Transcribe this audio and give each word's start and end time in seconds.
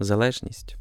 залежність. 0.00 0.76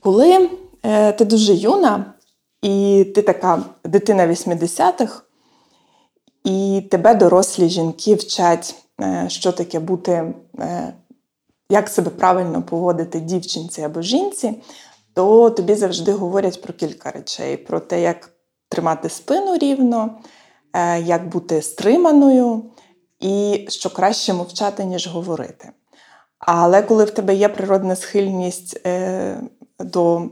Коли 0.00 0.50
е, 0.82 1.12
ти 1.12 1.24
дуже 1.24 1.54
юна, 1.54 2.14
і 2.62 3.06
ти 3.14 3.22
така 3.22 3.62
дитина 3.84 4.26
80-х, 4.26 5.22
і 6.44 6.82
тебе 6.90 7.14
дорослі 7.14 7.68
жінки 7.68 8.14
вчать, 8.14 8.74
е, 9.00 9.24
що 9.28 9.52
таке 9.52 9.80
бути, 9.80 10.34
е, 10.58 10.94
як 11.70 11.88
себе 11.88 12.10
правильно 12.10 12.62
поводити 12.62 13.20
дівчинці 13.20 13.82
або 13.82 14.02
жінці, 14.02 14.54
то 15.14 15.50
тобі 15.50 15.74
завжди 15.74 16.12
говорять 16.12 16.62
про 16.62 16.72
кілька 16.72 17.10
речей: 17.10 17.56
про 17.56 17.80
те, 17.80 18.02
як 18.02 18.30
тримати 18.68 19.08
спину 19.08 19.58
рівно, 19.58 20.10
е, 20.72 21.00
як 21.00 21.28
бути 21.28 21.62
стриманою, 21.62 22.62
і 23.20 23.66
що 23.68 23.90
краще 23.90 24.32
мовчати, 24.32 24.84
ніж 24.84 25.06
говорити. 25.06 25.70
Але 26.38 26.82
коли 26.82 27.04
в 27.04 27.10
тебе 27.10 27.34
є 27.34 27.48
природна 27.48 27.96
схильність 27.96 28.80
е, 28.86 29.40
до 29.78 30.22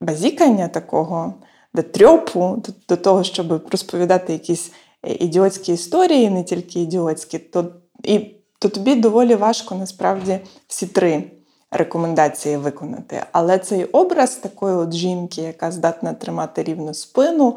базікання 0.00 0.68
такого, 0.68 1.34
до 1.74 1.82
трьопу, 1.82 2.62
до, 2.66 2.72
до 2.88 3.02
того, 3.02 3.24
щоб 3.24 3.68
розповідати 3.70 4.32
якісь 4.32 4.72
е, 5.06 5.12
ідіотські 5.12 5.72
історії, 5.72 6.30
не 6.30 6.44
тільки 6.44 6.80
ідіотські, 6.80 7.38
то 7.38 7.72
і, 8.04 8.36
то 8.58 8.68
тобі 8.68 8.94
доволі 8.94 9.34
важко 9.34 9.74
насправді 9.74 10.40
всі 10.66 10.86
три 10.86 11.30
рекомендації 11.70 12.56
виконати. 12.56 13.22
Але 13.32 13.58
цей 13.58 13.84
образ 13.84 14.34
такої 14.34 14.76
от 14.76 14.92
жінки, 14.92 15.42
яка 15.42 15.70
здатна 15.70 16.12
тримати 16.12 16.62
рівну 16.62 16.94
спину, 16.94 17.56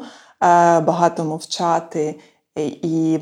багато 0.80 1.24
мовчати 1.24 2.14
і 2.56 3.18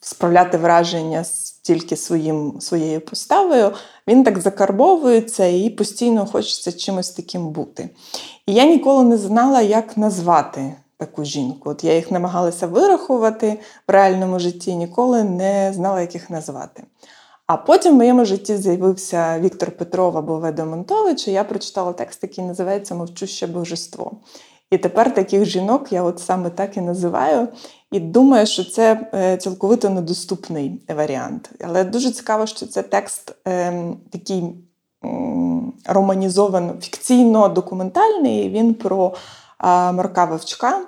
справляти 0.00 0.58
враження 0.58 1.24
тільки 1.62 1.96
своїм, 1.96 2.60
своєю 2.60 3.00
поставою, 3.00 3.72
він 4.08 4.24
так 4.24 4.38
закарбовується 4.38 5.46
і 5.46 5.70
постійно 5.70 6.26
хочеться 6.26 6.72
чимось 6.72 7.10
таким 7.10 7.48
бути. 7.48 7.90
І 8.46 8.54
я 8.54 8.64
ніколи 8.64 9.04
не 9.04 9.18
знала, 9.18 9.60
як 9.60 9.96
назвати 9.96 10.74
таку 10.96 11.24
жінку. 11.24 11.70
От 11.70 11.84
Я 11.84 11.94
їх 11.94 12.10
намагалася 12.10 12.66
вирахувати 12.66 13.58
в 13.88 13.92
реальному 13.92 14.38
житті, 14.38 14.74
ніколи 14.74 15.24
не 15.24 15.72
знала, 15.74 16.00
як 16.00 16.14
їх 16.14 16.30
назвати. 16.30 16.84
А 17.46 17.56
потім 17.56 17.92
в 17.92 17.96
моєму 17.96 18.24
житті 18.24 18.56
з'явився 18.56 19.40
Віктор 19.40 19.70
Петров 19.70 20.18
або 20.18 20.36
Ведо 20.36 20.66
Монтович, 20.66 21.28
і 21.28 21.32
я 21.32 21.44
прочитала 21.44 21.92
текст, 21.92 22.22
який 22.22 22.44
називається 22.44 22.94
Мовчуще 22.94 23.46
божество. 23.46 24.12
І 24.70 24.78
тепер 24.78 25.14
таких 25.14 25.44
жінок 25.44 25.92
я 25.92 26.02
от 26.02 26.20
саме 26.20 26.50
так 26.50 26.76
і 26.76 26.80
називаю. 26.80 27.48
І 27.90 28.00
думаю, 28.00 28.46
що 28.46 28.64
це 28.64 29.10
е, 29.14 29.36
цілковито 29.36 29.90
недоступний 29.90 30.82
варіант. 30.88 31.50
Але 31.64 31.84
дуже 31.84 32.10
цікаво, 32.10 32.46
що 32.46 32.66
це 32.66 32.82
текст 32.82 33.34
е, 33.48 33.84
такий 34.10 34.54
романізовано, 35.86 36.72
фікційно-документальний. 36.72 38.50
Він 38.50 38.74
про 38.74 39.14
Марка 39.62 40.24
Вовчка, 40.24 40.86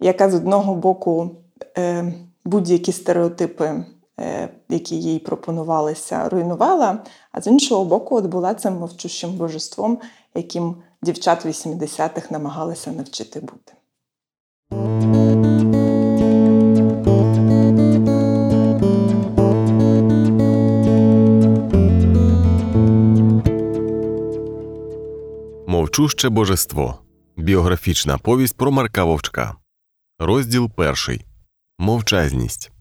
яка 0.00 0.30
з 0.30 0.34
одного 0.34 0.74
боку 0.74 1.30
е, 1.78 2.14
будь-які 2.44 2.92
стереотипи, 2.92 3.84
е, 4.20 4.48
які 4.68 4.96
їй 4.96 5.18
пропонувалися, 5.18 6.28
руйнувала, 6.28 6.98
а 7.32 7.40
з 7.40 7.46
іншого 7.46 7.84
боку, 7.84 8.16
от 8.16 8.26
була 8.26 8.54
цим 8.54 8.74
мовчущим 8.74 9.32
божеством, 9.32 9.98
яким 10.34 10.76
дівчат 11.02 11.46
80-х 11.46 12.30
намагалися 12.30 12.92
навчити 12.92 13.40
бути. 13.40 13.72
Мовчуще 25.98 26.28
божество. 26.28 26.98
Біографічна 27.36 28.18
повість 28.18 28.56
про 28.56 28.70
Марка 28.72 29.04
Вовчка. 29.04 29.54
Розділ 30.18 30.70
перший. 30.70 31.24
Мовчазність. 31.78 32.72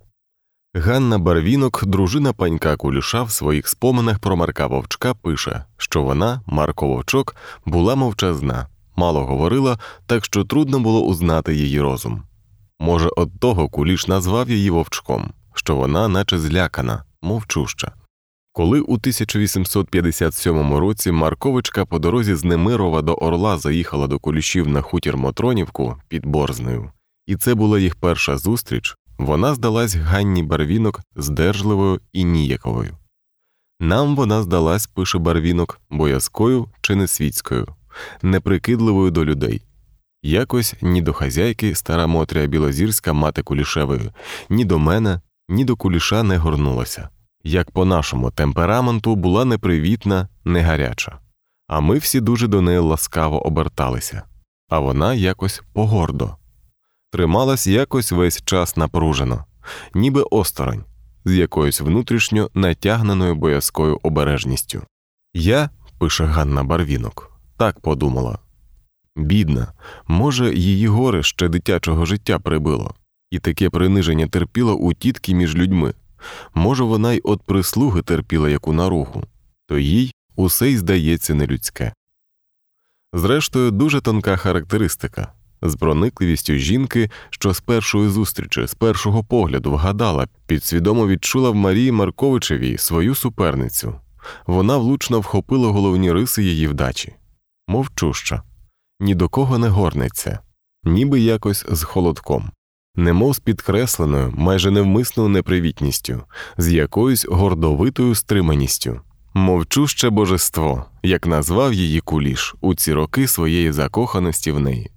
Ганна 0.74 1.18
Барвінок, 1.18 1.86
дружина 1.86 2.34
панька 2.34 2.75
Куліша, 2.78 3.24
в 3.24 3.31
своїх 3.31 3.68
споминах 3.68 4.20
про 4.20 4.36
Марка 4.36 4.68
Вовчка 4.68 5.14
пише, 5.14 5.66
що 5.78 6.02
вона, 6.02 6.42
Марко 6.46 6.88
Вовчок, 6.88 7.36
була 7.66 7.96
мовчазна, 7.96 8.68
мало 8.96 9.25
говорила, 9.25 9.80
так 10.06 10.25
що 10.25 10.44
трудно 10.44 10.80
було 10.80 11.02
узнати 11.02 11.56
її 11.56 11.81
розум. 11.81 12.24
Може, 12.80 13.09
от 13.18 13.40
того 13.40 13.70
Куліш 13.70 14.08
назвав 14.08 14.50
її 14.50 14.70
вовчком, 14.70 15.34
що 15.54 15.75
вона, 15.75 16.08
наче 16.08 16.40
злякана, 16.40 17.04
мовчуща. 17.22 17.94
Коли 18.58 18.80
у 18.80 18.94
1857 18.94 20.74
році 20.74 21.12
Марковичка 21.12 21.86
по 21.86 22.00
дорозі 22.00 22.36
з 22.36 22.44
Немирова 22.44 23.02
до 23.02 23.14
Орла 23.14 23.58
заїхала 23.58 24.08
до 24.08 24.20
Кулішів 24.20 24.68
на 24.68 24.82
хутір 24.82 25.18
Мотронівку 25.18 25.96
під 26.08 26.26
Борзнею, 26.26 26.92
і 27.28 27.36
це 27.36 27.56
була 27.56 27.80
їх 27.80 27.96
перша 27.96 28.38
зустріч, 28.38 28.96
вона 29.18 29.56
здалась 29.56 29.96
Ганні 29.96 30.44
Барвінок 30.44 31.02
здержливою 31.16 32.02
і 32.14 32.24
ніяковою. 32.24 32.98
Нам 33.80 34.16
вона 34.16 34.44
здалась, 34.44 34.88
пише 34.88 35.18
Барвінок, 35.18 35.82
боязкою 35.90 36.70
чи 36.82 36.96
несвітською, 36.96 37.68
неприкидливою 38.22 39.12
до 39.12 39.26
людей. 39.26 39.62
Якось 40.24 40.76
ні 40.82 41.02
до 41.02 41.14
хазяйки 41.14 41.76
стара 41.76 42.08
Мотря 42.08 42.46
Білозірська 42.46 43.14
мати 43.14 43.42
Кулішевої, 43.42 44.12
ні 44.50 44.66
до 44.66 44.80
мене, 44.80 45.22
ні 45.50 45.66
до 45.66 45.76
куліша 45.76 46.24
не 46.24 46.38
горнулася. 46.38 47.10
Як 47.47 47.72
по 47.72 47.85
нашому 47.85 48.31
темпераменту 48.31 49.16
була 49.16 49.45
непривітна, 49.45 50.28
не 50.45 50.61
гаряча, 50.61 51.19
а 51.67 51.79
ми 51.79 51.97
всі 51.97 52.19
дуже 52.19 52.47
до 52.47 52.61
неї 52.61 52.78
ласкаво 52.78 53.47
оберталися, 53.47 54.23
а 54.69 54.79
вона 54.79 55.13
якось 55.13 55.63
погордо. 55.73 56.35
Трималась 57.11 57.67
якось 57.67 58.11
весь 58.11 58.41
час 58.45 58.78
напружено, 58.78 59.45
ніби 59.94 60.22
осторонь, 60.22 60.83
з 61.25 61.31
якоюсь 61.33 61.81
внутрішньо 61.81 62.50
натягненою 62.53 63.35
боязкою 63.35 64.00
обережністю. 64.03 64.81
Я, 65.33 65.69
пише 66.00 66.25
Ганна 66.25 66.63
Барвінок, 66.63 67.31
так 67.57 67.79
подумала. 67.79 68.39
Бідна, 69.16 69.73
може, 70.07 70.56
її 70.56 70.88
горе 70.88 71.23
ще 71.23 71.47
дитячого 71.47 72.06
життя 72.06 72.39
прибило, 72.39 72.95
і 73.31 73.39
таке 73.39 73.69
приниження 73.69 74.27
терпіло 74.27 74.73
у 74.73 74.94
тітки 74.94 75.33
між 75.35 75.56
людьми. 75.56 75.94
Може, 76.53 76.84
вона 76.84 77.13
й 77.13 77.22
от 77.24 77.41
прислуги 77.41 78.02
терпіла 78.02 78.50
яку 78.50 78.74
наруху, 78.74 79.24
то 79.68 79.78
їй 79.78 80.13
усе 80.36 80.69
й 80.69 80.78
здається 80.78 81.34
нелюдське. 81.34 81.94
Зрештою, 83.13 83.72
дуже 83.72 84.02
тонка 84.02 84.38
характеристика. 84.38 85.31
З 85.62 85.75
проникливістю 85.75 86.54
жінки, 86.54 87.10
що 87.30 87.54
з 87.54 87.62
першої 87.62 88.10
зустрічі, 88.10 88.68
з 88.68 88.74
першого 88.74 89.24
погляду 89.24 89.72
вгадала, 89.72 90.27
підсвідомо 90.48 91.07
відчула 91.07 91.50
в 91.50 91.56
Марії 91.56 91.92
Марковичевій 91.92 92.77
свою 92.77 93.16
суперницю. 93.16 94.00
Вона 94.48 94.77
влучно 94.77 95.19
вхопила 95.19 95.72
головні 95.72 96.12
риси 96.12 96.44
її 96.44 96.68
вдачі, 96.68 97.13
мовчуща, 97.68 98.44
ні 99.00 99.16
до 99.16 99.30
кого 99.30 99.57
не 99.57 99.68
горнеться, 99.68 100.39
ніби 100.83 101.19
якось 101.19 101.66
з 101.72 101.83
холодком, 101.83 102.51
немов 102.95 103.36
з 103.36 103.39
підкресленою, 103.39 104.33
майже 104.38 104.71
невмисною 104.71 105.30
непривітністю, 105.30 106.24
з 106.57 106.71
якоюсь 106.71 107.25
гордовитою 107.25 108.15
стриманістю. 108.15 109.00
Мовчуще 109.33 110.09
божество, 110.09 110.86
як 111.03 111.25
назвав 111.25 111.74
її 111.74 112.00
куліш 112.00 112.56
у 112.62 112.75
ці 112.75 112.94
роки 112.94 113.27
своєї 113.27 113.71
закоханості 113.71 114.51
в 114.51 114.59
неї. 114.59 114.92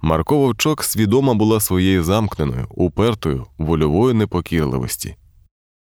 Марко 0.00 0.38
Вовчок 0.38 0.84
свідома 0.84 1.34
була 1.34 1.60
своєю 1.60 2.04
замкненою, 2.04 2.66
упертою, 2.70 3.46
вольовою 3.58 4.14
непокірливості. 4.14 5.16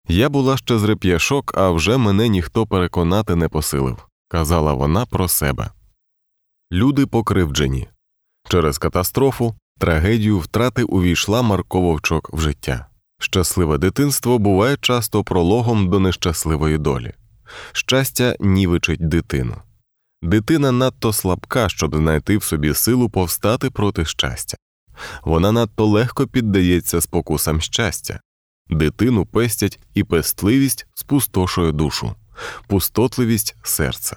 Я 0.09 0.29
була 0.29 0.57
ще 0.57 0.79
з 0.79 0.85
реп'яшок, 0.85 1.53
а 1.57 1.71
вже 1.71 1.97
мене 1.97 2.29
ніхто 2.29 2.67
переконати 2.67 3.37
не 3.37 3.49
посилив, 3.49 4.07
казала 4.29 4.73
вона 4.73 5.07
про 5.07 5.29
себе. 5.29 5.71
Люди 6.73 7.07
покривджені. 7.07 7.89
Через 8.49 8.79
катастрофу, 8.79 9.55
трагедію 9.83 10.39
втрати 10.39 10.83
увійшла 10.83 11.43
Марко 11.43 11.81
Вовчок 11.81 12.31
в 12.33 12.41
життя. 12.41 12.87
Щасливе 13.21 13.79
дитинство 13.79 14.39
буває 14.39 14.77
часто 14.81 15.25
прологом 15.25 15.91
до 15.91 16.01
нещасливої 16.01 16.79
долі. 16.79 17.13
Щастя 17.73 18.37
нівичить 18.41 19.09
дитину. 19.09 19.57
Дитина 20.23 20.73
надто 20.73 21.13
слабка, 21.13 21.69
щоб 21.69 21.97
знайти 21.97 22.37
в 22.37 22.43
собі 22.43 22.75
силу 22.75 23.11
повстати 23.11 23.71
проти 23.71 24.05
щастя. 24.05 24.57
Вона 25.25 25.53
надто 25.53 25.87
легко 25.87 26.27
піддається 26.27 27.01
спокусам 27.01 27.61
щастя. 27.61 28.21
Дитину 28.71 29.27
пестять 29.27 29.79
і 29.95 30.05
пестливість 30.05 30.87
спустошує 30.95 31.73
душу, 31.73 32.15
пустотливість 32.67 33.57
серця. 33.63 34.17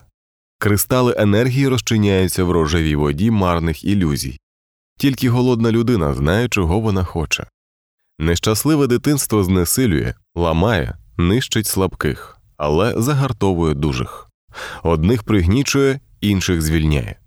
Кристали 0.59 1.15
енергії 1.17 1.67
розчиняються 1.67 2.43
в 2.43 2.51
рожевій 2.51 2.95
воді 2.95 3.31
марних 3.31 3.83
ілюзій. 3.83 4.39
Тільки 4.97 5.29
голодна 5.29 5.71
людина 5.71 6.13
знає, 6.13 6.49
чого 6.49 6.79
вона 6.79 7.03
хоче. 7.03 7.47
Нещасливе 8.19 8.87
дитинство 8.87 9.43
знесилює, 9.43 10.13
ламає, 10.35 10.97
нищить 11.17 11.67
слабких, 11.67 12.37
але 12.57 13.01
загартовує 13.01 13.73
дужих. 13.73 14.29
Одних 14.83 15.23
пригнічує, 15.23 15.99
інших 16.21 16.61
звільняє. 16.61 17.19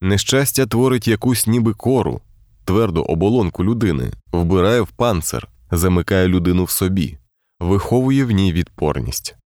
Нещастя 0.00 0.66
творить 0.66 1.08
якусь 1.08 1.46
ніби 1.46 1.74
кору, 1.74 2.20
тверду 2.64 3.02
оболонку 3.02 3.64
людини, 3.64 4.12
вбирає 4.32 4.80
в 4.80 4.88
панцир, 4.88 5.48
замикає 5.70 6.28
людину 6.28 6.64
в 6.64 6.70
собі, 6.70 7.18
виховує 7.60 8.24
в 8.24 8.30
ній 8.30 8.52
відпорність. 8.52 9.36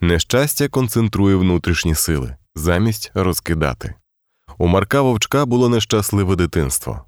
Нещастя 0.00 0.68
концентрує 0.68 1.36
внутрішні 1.36 1.94
сили 1.94 2.36
замість 2.54 3.10
розкидати. 3.14 3.94
У 4.58 4.66
Марка 4.66 5.00
Вовчка 5.00 5.46
було 5.46 5.68
нещасливе 5.68 6.36
дитинство. 6.36 7.04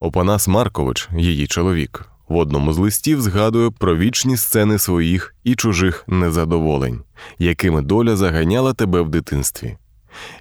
Опанас 0.00 0.48
Маркович, 0.48 1.08
її 1.18 1.46
чоловік, 1.46 2.08
в 2.28 2.36
одному 2.36 2.72
з 2.72 2.78
листів 2.78 3.20
згадує 3.20 3.70
про 3.70 3.96
вічні 3.96 4.36
сцени 4.36 4.78
своїх 4.78 5.34
і 5.44 5.54
чужих 5.54 6.04
незадоволень, 6.06 7.00
якими 7.38 7.82
доля 7.82 8.16
заганяла 8.16 8.74
тебе 8.74 9.00
в 9.00 9.08
дитинстві. 9.08 9.76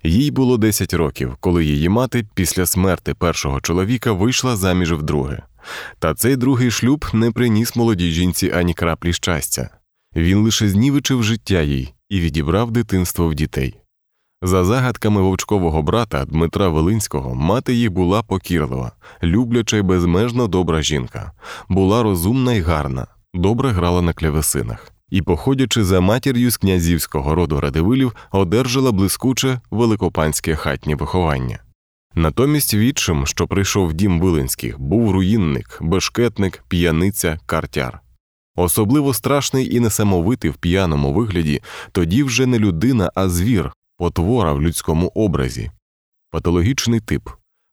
Їй 0.03 0.31
було 0.31 0.57
10 0.57 0.93
років, 0.93 1.37
коли 1.39 1.65
її 1.65 1.89
мати 1.89 2.27
після 2.33 2.65
смерти 2.65 3.13
першого 3.13 3.61
чоловіка 3.61 4.11
вийшла 4.11 4.55
заміж 4.55 4.93
вдруге. 4.93 5.41
Та 5.99 6.13
цей 6.13 6.35
другий 6.35 6.71
шлюб 6.71 7.05
не 7.13 7.31
приніс 7.31 7.75
молодій 7.75 8.11
жінці 8.11 8.51
ані 8.55 8.73
краплі 8.73 9.13
щастя. 9.13 9.69
Він 10.15 10.37
лише 10.37 10.69
знівечив 10.69 11.23
життя 11.23 11.61
їй 11.61 11.93
і 12.09 12.19
відібрав 12.19 12.71
дитинство 12.71 13.27
в 13.27 13.35
дітей. 13.35 13.75
За 14.41 14.63
загадками 14.63 15.21
вовчкового 15.21 15.81
брата 15.81 16.25
Дмитра 16.25 16.67
Волинського, 16.67 17.35
мати 17.35 17.73
їх 17.73 17.91
була 17.91 18.23
покірлива, 18.23 18.91
любляча 19.23 19.77
й 19.77 19.81
безмежно 19.81 20.47
добра 20.47 20.81
жінка, 20.81 21.31
була 21.69 22.03
розумна 22.03 22.53
й 22.53 22.61
гарна, 22.61 23.07
добре 23.33 23.71
грала 23.71 24.01
на 24.01 24.13
клявесинах 24.13 24.91
і, 25.09 25.21
походячи 25.21 25.83
за 25.83 26.01
матір'ю 26.01 26.51
з 26.51 26.57
князівського 26.57 27.35
роду 27.35 27.59
Радивилів, 27.59 28.15
одержала 28.31 28.91
блискуче 28.91 29.59
великопанське 29.71 30.55
хатнє 30.55 30.95
виховання. 30.95 31.59
Натомість 32.15 32.73
відчим, 32.73 33.25
що 33.25 33.47
прийшов 33.47 33.87
в 33.87 33.93
дім 33.93 34.19
Вилинських, 34.19 34.79
був 34.79 35.11
руїнник, 35.11 35.77
бешкетник, 35.81 36.63
п'яниця, 36.67 37.39
картяр. 37.45 37.99
Особливо 38.55 39.13
страшний 39.13 39.75
і 39.75 39.79
несамовитий 39.79 40.51
в 40.51 40.55
п'яному 40.55 41.13
вигляді 41.13 41.61
тоді 41.91 42.23
вже 42.23 42.45
не 42.45 42.59
людина, 42.59 43.11
а 43.15 43.29
звір, 43.29 43.71
потвора 43.97 44.53
в 44.53 44.61
людському 44.61 45.11
образі, 45.15 45.71
патологічний 46.31 46.99
тип, 46.99 47.29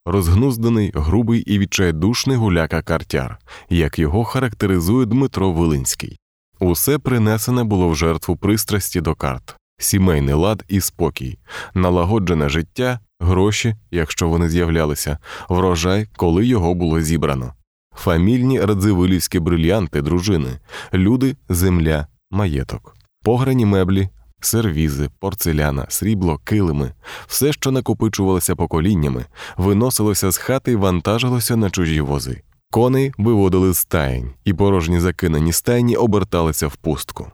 розгнузданий, 0.07 0.93
грубий 0.95 1.41
і 1.41 1.59
відчайдушний 1.59 2.37
гуляка 2.37 2.83
картяр, 2.83 3.39
як 3.69 3.99
його 3.99 4.25
характеризує 4.25 5.07
Дмитро 5.07 5.53
Вилинський. 5.53 6.19
Усе 6.61 6.99
принесене 6.99 7.65
було 7.65 7.89
в 7.89 7.97
жертву 7.97 8.37
пристрасті 8.37 9.01
до 9.01 9.15
карт, 9.15 9.57
сімейний 9.79 10.35
лад 10.35 10.65
і 10.69 10.81
спокій, 10.81 11.39
налагоджене 11.75 12.49
життя, 12.49 13.01
гроші, 13.21 13.77
якщо 13.91 14.29
вони 14.29 14.49
з'являлися, 14.49 15.19
врожай, 15.49 16.09
коли 16.17 16.47
його 16.47 16.75
було 16.75 17.01
зібрано, 17.01 17.55
фамільні 17.97 18.61
радзивилівські 18.61 19.39
брильянти 19.41 20.03
дружини, 20.03 20.59
люди, 20.95 21.37
земля, 21.49 22.07
маєток, 22.31 22.97
пограні 23.25 23.67
меблі, 23.67 24.09
сервізи, 24.45 25.11
порцеляна, 25.19 25.87
срібло, 25.89 26.41
килими, 26.45 26.95
все, 27.27 27.53
що 27.53 27.71
накопичувалося 27.71 28.57
поколіннями, 28.57 29.25
виносилося 29.57 30.31
з 30.31 30.37
хати 30.37 30.73
і 30.73 30.77
вантажилося 30.77 31.57
на 31.57 31.71
чужі 31.71 32.01
вози. 32.01 32.43
Коней 32.71 33.13
виводили 33.19 33.73
з 33.73 33.79
стаєнь, 33.79 34.31
і 34.45 34.55
порожні 34.55 35.01
закинені 35.01 35.53
стайні 35.53 35.97
оберталися 35.97 36.67
в 36.67 36.77
пустку. 36.77 37.33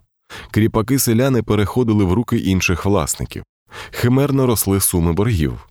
Кріпаки 0.51 0.99
селяни 0.99 1.43
переходили 1.43 2.05
в 2.05 2.13
руки 2.13 2.37
інших 2.37 2.85
власників, 2.85 3.43
химерно 3.91 4.47
росли 4.47 4.81
суми 4.81 5.13
боргів. 5.13 5.69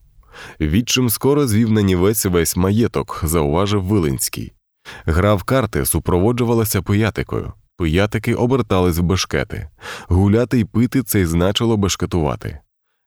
Відчим 0.61 1.09
скоро 1.09 1.47
звів 1.47 1.71
на 1.71 1.81
нівець 1.81 2.25
весь 2.25 2.57
маєток, 2.57 3.21
зауважив 3.23 3.83
Вилинський. 3.83 4.53
Гра 5.05 5.35
в 5.35 5.43
карти 5.43 5.85
супроводжувалася 5.85 6.81
пиятикою, 6.81 7.53
пиятики 7.77 8.31
обертались 8.31 8.97
в 8.97 9.01
бешкети, 9.01 9.69
гуляти 10.07 10.59
й 10.59 10.65
пити 10.65 11.03
це 11.03 11.21
й 11.21 11.25
значило 11.25 11.77
бешкетувати. 11.77 12.59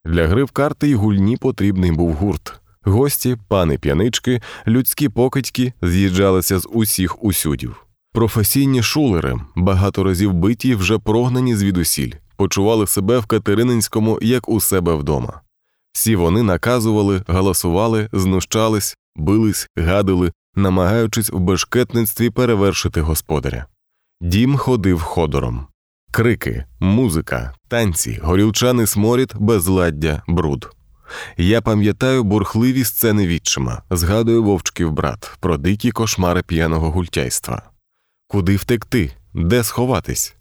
Для 0.04 0.26
гри 0.26 0.44
в 0.44 0.50
карти 0.50 0.88
й 0.88 0.94
гульні 0.94 1.36
потрібний 1.36 1.92
був 1.92 2.12
гурт. 2.12 2.60
Гості, 2.82 3.36
пани 3.48 3.78
п'янички, 3.78 4.42
людські 4.66 5.08
покидьки 5.08 5.72
з'їжджалися 5.82 6.58
з 6.58 6.68
усіх 6.72 7.24
усюдів. 7.24 7.86
Професійні 8.12 8.82
шулери, 8.82 9.40
багато 9.56 10.04
разів 10.04 10.32
биті, 10.32 10.74
вже 10.74 10.98
прогнані 10.98 11.56
звідусіль, 11.56 12.12
почували 12.36 12.86
себе 12.86 13.18
в 13.18 13.26
Катерининському 13.26 14.18
як 14.22 14.48
у 14.48 14.60
себе 14.60 14.94
вдома. 14.94 15.40
Всі 15.92 16.16
вони 16.16 16.42
наказували, 16.42 17.22
галасували, 17.26 18.08
знущались, 18.12 18.96
бились, 19.16 19.68
гадили, 19.76 20.32
намагаючись 20.54 21.30
в 21.30 21.38
бешкетництві 21.38 22.30
перевершити 22.30 23.00
господаря. 23.00 23.66
Дім 24.22 24.56
ходив 24.56 25.02
ходором. 25.02 25.66
Крики, 26.12 26.64
музика, 26.80 27.54
танці, 27.68 28.20
горілчаний 28.22 28.86
сморід, 28.86 29.32
безладдя, 29.38 30.22
бруд. 30.28 30.70
Я 31.36 31.60
пам'ятаю 31.60 32.24
бурхливі 32.24 32.84
сцени 32.84 33.26
відчима, 33.26 33.82
згадую 33.90 34.42
вовчків 34.42 34.92
брат 34.92 35.36
про 35.40 35.56
дикі 35.56 35.90
кошмари 35.90 36.42
п'яного 36.42 36.90
гультяйства. 36.90 37.62
Куди 38.28 38.56
втекти, 38.56 39.12
де 39.34 39.64
сховатись? 39.64 40.34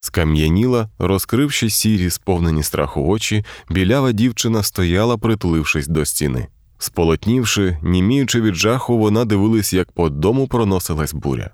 Скам'яніла, 0.00 0.88
розкривши 0.98 1.70
сірі, 1.70 2.10
сповнені 2.10 2.62
страху 2.62 3.06
очі, 3.06 3.44
білява 3.70 4.12
дівчина 4.12 4.62
стояла, 4.62 5.18
притулившись 5.18 5.86
до 5.86 6.04
стіни. 6.04 6.48
Сполотнівши, 6.78 7.78
німіючи 7.82 8.40
від 8.40 8.54
жаху, 8.54 8.98
вона 8.98 9.24
дивилась, 9.24 9.72
як 9.72 9.92
по 9.92 10.08
дому 10.08 10.48
проносилась 10.48 11.14
буря. 11.14 11.50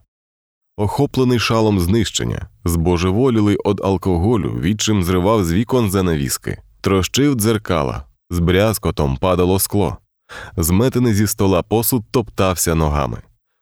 Охоплений 0.81 1.39
шалом 1.39 1.81
знищення, 1.81 2.49
збожеволілий 2.65 3.57
од 3.57 3.81
алкоголю, 3.85 4.59
відчим 4.61 5.05
зривав 5.05 5.45
з 5.45 5.53
вікон 5.53 5.91
занавіски, 5.91 6.59
трощив 6.81 7.35
дзеркала, 7.35 8.05
з 8.31 8.39
брязкотом 8.39 9.17
падало 9.17 9.59
скло, 9.59 9.97
зметений 10.57 11.15
зі 11.15 11.27
стола 11.27 11.63
посуд 11.63 12.05
топтався 12.11 12.75
ногами, 12.75 13.19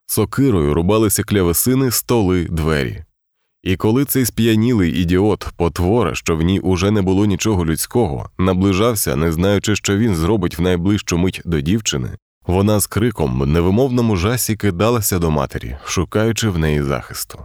сокирою 0.06 0.74
рубалися 0.74 1.22
клявесини, 1.22 1.90
столи, 1.90 2.44
двері. 2.44 3.04
І 3.62 3.76
коли 3.76 4.04
цей 4.04 4.26
сп'янілий 4.26 4.92
ідіот, 4.92 5.48
потвора, 5.56 6.14
що 6.14 6.36
в 6.36 6.42
ній 6.42 6.60
уже 6.60 6.90
не 6.90 7.02
було 7.02 7.26
нічого 7.26 7.66
людського, 7.66 8.30
наближався, 8.38 9.16
не 9.16 9.32
знаючи, 9.32 9.76
що 9.76 9.96
він 9.96 10.14
зробить 10.14 10.58
в 10.58 10.62
найближчу 10.62 11.18
мить 11.18 11.42
до 11.44 11.60
дівчини, 11.60 12.10
вона 12.48 12.80
з 12.80 12.86
криком 12.86 13.40
в 13.40 13.46
невимовному 13.46 14.16
жасі 14.16 14.56
кидалася 14.56 15.18
до 15.18 15.30
матері, 15.30 15.76
шукаючи 15.84 16.48
в 16.48 16.58
неї 16.58 16.82
захисту. 16.82 17.38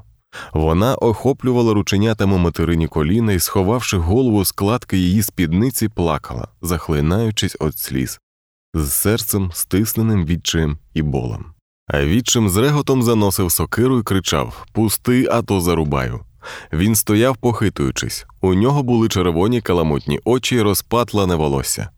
Вона 0.53 0.95
охоплювала 0.95 1.73
рученятами 1.73 2.37
материні 2.37 2.87
коліна 2.87 3.33
і, 3.33 3.39
сховавши 3.39 3.97
голову 3.97 4.45
складки 4.45 4.97
її 4.97 5.23
спідниці, 5.23 5.89
плакала, 5.89 6.47
захлинаючись 6.61 7.57
від 7.61 7.77
сліз, 7.79 8.19
з 8.73 8.91
серцем, 8.93 9.51
стисненим 9.53 10.25
відчаєм 10.25 10.77
і 10.93 11.01
болем. 11.01 11.45
А 11.87 12.03
відчим 12.03 12.49
з 12.49 12.57
реготом 12.57 13.03
заносив 13.03 13.51
сокиру 13.51 13.99
і 13.99 14.03
кричав 14.03 14.65
Пусти, 14.71 15.27
а 15.31 15.41
то 15.41 15.61
зарубаю. 15.61 16.19
Він 16.73 16.95
стояв, 16.95 17.37
похитуючись, 17.37 18.25
у 18.41 18.53
нього 18.53 18.83
були 18.83 19.09
червоні 19.09 19.61
каламутні 19.61 20.19
очі 20.25 20.55
й 20.55 20.61
розпатлане 20.61 21.35
волосся. 21.35 21.89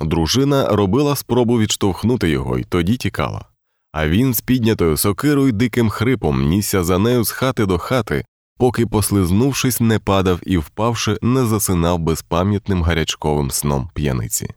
Дружина 0.00 0.68
робила 0.68 1.16
спробу 1.16 1.58
відштовхнути 1.58 2.28
його 2.28 2.58
і 2.58 2.64
тоді 2.64 2.96
тікала. 2.96 3.44
А 3.92 4.08
він 4.08 4.34
з 4.34 4.40
піднятою 4.40 4.96
сокирою 4.96 5.52
диким 5.52 5.90
хрипом 5.90 6.48
нісся 6.48 6.84
за 6.84 6.98
нею 6.98 7.24
з 7.24 7.30
хати 7.30 7.66
до 7.66 7.78
хати, 7.78 8.24
поки, 8.58 8.86
послизнувшись, 8.86 9.80
не 9.80 9.98
падав 9.98 10.40
і, 10.42 10.58
впавши, 10.58 11.18
не 11.22 11.44
засинав 11.44 11.98
безпам'ятним 11.98 12.82
гарячковим 12.82 13.50
сном 13.50 13.90
п'яниці. 13.94 14.48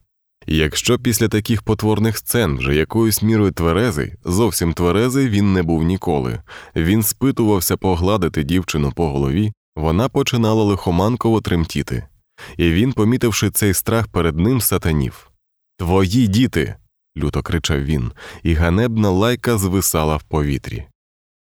Якщо 0.47 0.99
після 0.99 1.27
таких 1.27 1.63
потворних 1.63 2.17
сцен 2.17 2.57
вже 2.57 2.75
якоюсь 2.75 3.21
мірою 3.21 3.51
тверезий, 3.51 4.13
зовсім 4.25 4.73
тверезий 4.73 5.29
він 5.29 5.53
не 5.53 5.63
був 5.63 5.83
ніколи, 5.83 6.41
він 6.75 7.03
спитувався 7.03 7.77
погладити 7.77 8.43
дівчину 8.43 8.91
по 8.91 9.09
голові, 9.09 9.53
вона 9.75 10.09
починала 10.09 10.63
лихоманково 10.63 11.41
тремтіти, 11.41 12.07
і 12.57 12.71
він, 12.71 12.93
помітивши 12.93 13.49
цей 13.49 13.73
страх 13.73 14.07
перед 14.07 14.37
ним, 14.39 14.61
сатанів. 14.61 15.31
Твої 15.77 16.27
діти. 16.27 16.75
люто 17.17 17.43
кричав 17.43 17.83
він, 17.83 18.11
і 18.43 18.53
ганебна 18.53 19.09
лайка 19.09 19.57
звисала 19.57 20.17
в 20.17 20.23
повітрі. 20.23 20.87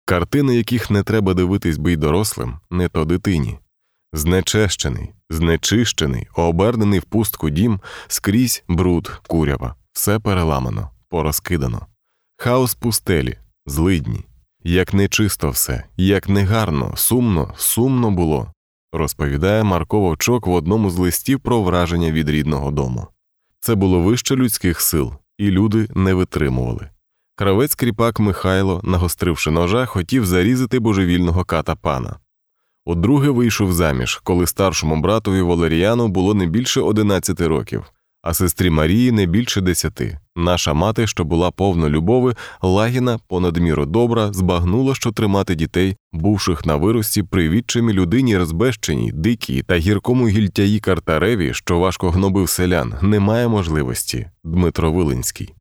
Картини, 0.06 0.56
яких 0.56 0.92
не 0.92 1.04
треба 1.04 1.34
дивитись 1.34 1.78
би 1.78 1.94
й 1.94 1.96
дорослим, 1.96 2.60
не 2.70 2.90
то 2.90 3.06
дитині. 3.06 3.60
Знечещений, 4.14 5.14
знечищений, 5.30 6.28
обернений 6.34 7.00
в 7.00 7.04
пустку 7.04 7.50
дім, 7.50 7.80
скрізь 8.08 8.64
бруд, 8.68 9.22
курява, 9.28 9.76
все 9.94 10.20
переламано, 10.20 10.90
порозкидано, 11.10 11.88
хаос 12.38 12.76
пустелі, 12.76 13.38
злидні, 13.66 14.26
як 14.64 14.94
нечисто 14.94 15.50
все, 15.50 15.84
як 15.98 16.30
негарно, 16.30 16.94
сумно, 16.98 17.54
сумно 17.58 18.12
було, 18.12 18.54
розповідає 18.92 19.64
Марко 19.64 20.00
Вовчок 20.00 20.48
в 20.48 20.52
одному 20.52 20.90
з 20.90 20.98
листів 20.98 21.40
про 21.40 21.62
враження 21.62 22.12
від 22.12 22.30
рідного 22.30 22.72
дому. 22.72 23.08
Це 23.60 23.76
було 23.76 24.00
вище 24.00 24.36
людських 24.36 24.82
сил, 24.82 25.14
і 25.38 25.52
люди 25.52 25.88
не 25.96 26.14
витримували. 26.14 26.90
Кравець 27.36 27.76
кріпак 27.76 28.20
Михайло, 28.20 28.82
нагостривши 28.84 29.52
ножа, 29.52 29.86
хотів 29.86 30.26
зарізати 30.26 30.80
божевільного 30.80 31.44
ката 31.44 31.76
пана. 31.76 32.16
Удруге 32.86 33.30
вийшов 33.30 33.74
заміж, 33.74 34.22
коли 34.24 34.48
старшому 34.48 35.02
братові 35.02 35.42
Валеріану 35.42 36.08
було 36.08 36.34
не 36.34 36.46
більше 36.46 36.82
11 36.82 37.42
років, 37.42 37.92
а 38.22 38.34
сестрі 38.34 38.70
Марії 38.70 39.12
не 39.12 39.26
більше 39.26 39.62
десяти. 39.62 40.20
Наша 40.36 40.74
мати, 40.74 41.08
що 41.08 41.24
була 41.24 41.52
повна 41.52 41.90
любови, 41.90 42.36
лагіна, 42.62 43.20
понад 43.28 43.58
міру 43.58 43.86
добра, 43.86 44.34
збагнула, 44.34 44.96
що 44.96 45.12
тримати 45.12 45.56
дітей, 45.56 45.96
бувших 46.14 46.66
на 46.66 46.76
вирості 46.76 47.24
при 47.24 47.50
відчимі 47.50 47.94
людині 47.94 48.38
розбещеній, 48.38 49.12
дикій 49.12 49.64
та 49.68 49.76
гіркому 49.76 50.28
гільтяї 50.28 50.80
картареві, 50.80 51.54
що 51.54 51.80
важко 51.80 52.12
гнобив 52.12 52.50
селян, 52.50 52.94
немає 53.02 53.48
можливості. 53.48 54.28
Дмитро 54.44 54.92
Вилинський. 54.92 55.54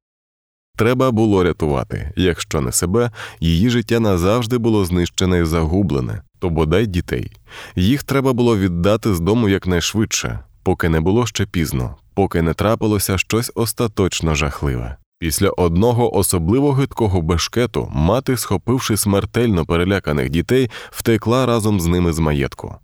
Треба 0.76 1.10
було 1.10 1.44
рятувати, 1.44 2.12
якщо 2.16 2.60
не 2.60 2.72
себе, 2.72 3.10
її 3.40 3.70
життя 3.70 4.00
назавжди 4.00 4.58
було 4.58 4.84
знищене 4.84 5.38
і 5.38 5.44
загублене, 5.44 6.22
то 6.38 6.50
бодай 6.50 6.86
дітей. 6.86 7.32
Їх 7.76 8.02
треба 8.02 8.32
було 8.32 8.58
віддати 8.58 9.14
з 9.14 9.20
дому 9.20 9.48
якнайшвидше, 9.48 10.38
поки 10.62 10.88
не 10.88 11.00
було 11.00 11.26
ще 11.26 11.46
пізно, 11.46 11.96
поки 12.14 12.42
не 12.42 12.54
трапилося 12.54 13.18
щось 13.18 13.52
остаточно 13.54 14.34
жахливе. 14.34 14.96
Після 15.18 15.50
одного 15.50 16.16
особливо 16.16 16.72
гидкого 16.72 17.22
бешкету 17.22 17.88
мати, 17.94 18.36
схопивши 18.36 18.96
смертельно 18.96 19.66
переляканих 19.66 20.30
дітей, 20.30 20.70
втекла 20.90 21.46
разом 21.46 21.80
з 21.80 21.86
ними 21.86 22.12
з 22.12 22.18
маєтку. 22.18 22.76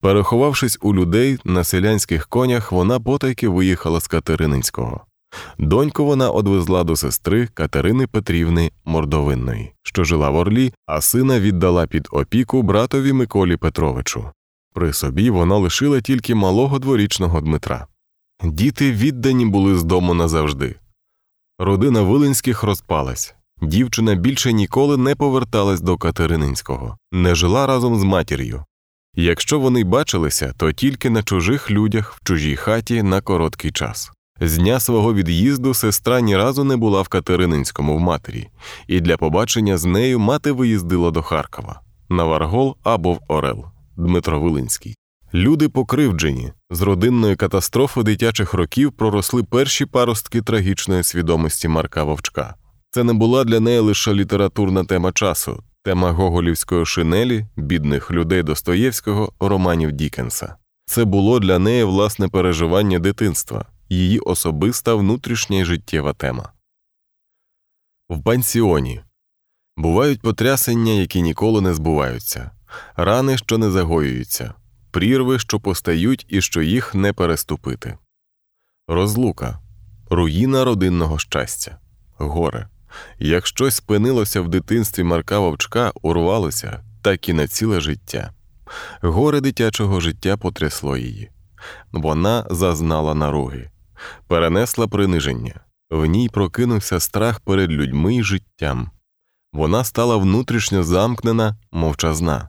Переховавшись 0.00 0.78
у 0.80 0.94
людей 0.94 1.38
на 1.44 1.64
селянських 1.64 2.28
конях, 2.28 2.72
вона 2.72 3.00
потайки 3.00 3.48
виїхала 3.48 4.00
з 4.00 4.06
Катерининського. 4.06 5.00
Доньку 5.58 6.04
вона 6.04 6.30
одвезла 6.30 6.84
до 6.84 6.96
сестри 6.96 7.46
Катерини 7.46 8.06
Петрівни 8.06 8.70
Мордовинної, 8.84 9.72
що 9.82 10.04
жила 10.04 10.30
в 10.30 10.36
Орлі, 10.36 10.72
а 10.86 11.00
сина 11.00 11.40
віддала 11.40 11.86
під 11.86 12.08
опіку 12.10 12.62
братові 12.62 13.12
Миколі 13.12 13.56
Петровичу. 13.56 14.30
При 14.74 14.92
собі 14.92 15.30
вона 15.30 15.56
лишила 15.56 16.00
тільки 16.00 16.34
малого 16.34 16.78
дворічного 16.78 17.40
Дмитра. 17.40 17.86
Діти 18.42 18.92
віддані 18.92 19.46
були 19.46 19.78
з 19.78 19.84
дому 19.84 20.14
назавжди. 20.14 20.74
Родина 21.58 22.02
Вилинських 22.02 22.62
розпалась. 22.62 23.34
Дівчина 23.62 24.14
більше 24.14 24.52
ніколи 24.52 24.96
не 24.96 25.14
поверталась 25.14 25.80
до 25.80 25.96
Катерининського, 25.96 26.98
не 27.12 27.34
жила 27.34 27.66
разом 27.66 27.98
з 27.98 28.02
матір'ю. 28.02 28.64
Якщо 29.14 29.58
вони 29.58 29.84
бачилися, 29.84 30.54
то 30.56 30.72
тільки 30.72 31.10
на 31.10 31.22
чужих 31.22 31.70
людях 31.70 32.14
в 32.14 32.24
чужій 32.24 32.56
хаті 32.56 33.02
на 33.02 33.20
короткий 33.20 33.72
час. 33.72 34.10
З 34.40 34.58
дня 34.58 34.80
свого 34.80 35.14
від'їзду 35.14 35.74
сестра 35.74 36.20
ні 36.20 36.36
разу 36.36 36.64
не 36.64 36.76
була 36.76 37.02
в 37.02 37.08
Катерининському 37.08 37.96
в 37.96 38.00
матері, 38.00 38.48
і 38.86 39.00
для 39.00 39.16
побачення 39.16 39.76
з 39.76 39.84
нею 39.84 40.18
мати 40.18 40.52
виїздила 40.52 41.10
до 41.10 41.22
Харкова 41.22 41.80
на 42.08 42.24
Варгол 42.24 42.76
або 42.82 43.12
в 43.12 43.20
Орел 43.28 43.64
Дмитро 43.96 44.40
Вилинський. 44.40 44.96
Люди 45.34 45.68
покривджені 45.68 46.52
з 46.70 46.80
родинної 46.80 47.36
катастрофи 47.36 48.02
дитячих 48.02 48.54
років 48.54 48.92
проросли 48.92 49.42
перші 49.44 49.86
паростки 49.86 50.42
трагічної 50.42 51.02
свідомості 51.02 51.68
Марка 51.68 52.04
Вовчка. 52.04 52.54
Це 52.90 53.04
не 53.04 53.12
була 53.12 53.44
для 53.44 53.60
неї 53.60 53.78
лише 53.78 54.14
літературна 54.14 54.84
тема 54.84 55.12
часу, 55.12 55.62
тема 55.82 56.10
гоголівської 56.10 56.86
шинелі, 56.86 57.46
бідних 57.56 58.10
людей 58.10 58.42
Достоєвського, 58.42 59.32
романів 59.40 59.92
Дікенса. 59.92 60.56
Це 60.86 61.04
було 61.04 61.40
для 61.40 61.58
неї 61.58 61.84
власне 61.84 62.28
переживання 62.28 62.98
дитинства 62.98 63.64
її 63.88 64.18
особиста 64.18 64.94
внутрішня 64.94 65.58
і 65.58 65.64
життєва 65.64 66.12
тема. 66.12 66.52
В 68.08 68.22
пансіоні 68.22 69.00
бувають 69.76 70.20
потрясення, 70.20 70.92
які 70.92 71.22
ніколи 71.22 71.60
не 71.60 71.74
збуваються, 71.74 72.50
рани, 72.96 73.38
що 73.38 73.58
не 73.58 73.70
загоюються, 73.70 74.54
прірви, 74.90 75.38
що 75.38 75.60
постають 75.60 76.26
і 76.28 76.40
що 76.40 76.62
їх 76.62 76.94
не 76.94 77.12
переступити, 77.12 77.98
розлука, 78.88 79.60
руїна 80.10 80.64
родинного 80.64 81.18
щастя, 81.18 81.78
горе. 82.16 82.68
Як 83.18 83.46
щось 83.46 83.74
спинилося 83.74 84.40
в 84.40 84.48
дитинстві 84.48 85.02
Марка 85.02 85.38
Вовчка, 85.38 85.92
урвалося, 86.02 86.84
так 87.02 87.28
і 87.28 87.32
на 87.32 87.48
ціле 87.48 87.80
життя. 87.80 88.32
Горе 89.02 89.40
дитячого 89.40 90.00
життя 90.00 90.36
потрясло 90.36 90.96
її. 90.96 91.30
Вона 91.92 92.46
зазнала 92.50 93.14
наруги 93.14 93.70
перенесла 94.26 94.88
приниження, 94.88 95.60
в 95.90 96.06
ній 96.06 96.28
прокинувся 96.28 97.00
страх 97.00 97.40
перед 97.40 97.70
людьми 97.70 98.14
й 98.14 98.22
життям. 98.22 98.90
Вона 99.52 99.84
стала 99.84 100.16
внутрішньо 100.16 100.84
замкнена, 100.84 101.56
мовчазна, 101.72 102.48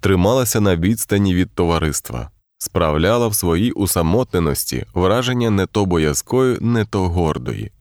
трималася 0.00 0.60
на 0.60 0.76
відстані 0.76 1.34
від 1.34 1.54
товариства, 1.54 2.30
справляла 2.58 3.28
в 3.28 3.34
своїй 3.34 3.72
усамотненості 3.72 4.86
враження 4.94 5.50
не 5.50 5.66
то 5.66 5.86
боязкої, 5.86 6.58
не 6.60 6.84
то 6.84 7.08
гордої. 7.08 7.72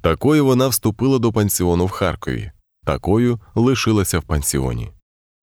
Такою 0.00 0.44
вона 0.44 0.68
вступила 0.68 1.18
до 1.18 1.32
пансіону 1.32 1.86
в 1.86 1.90
Харкові, 1.90 2.52
такою 2.84 3.40
лишилася 3.54 4.18
в 4.18 4.22
пансіоні. 4.22 4.90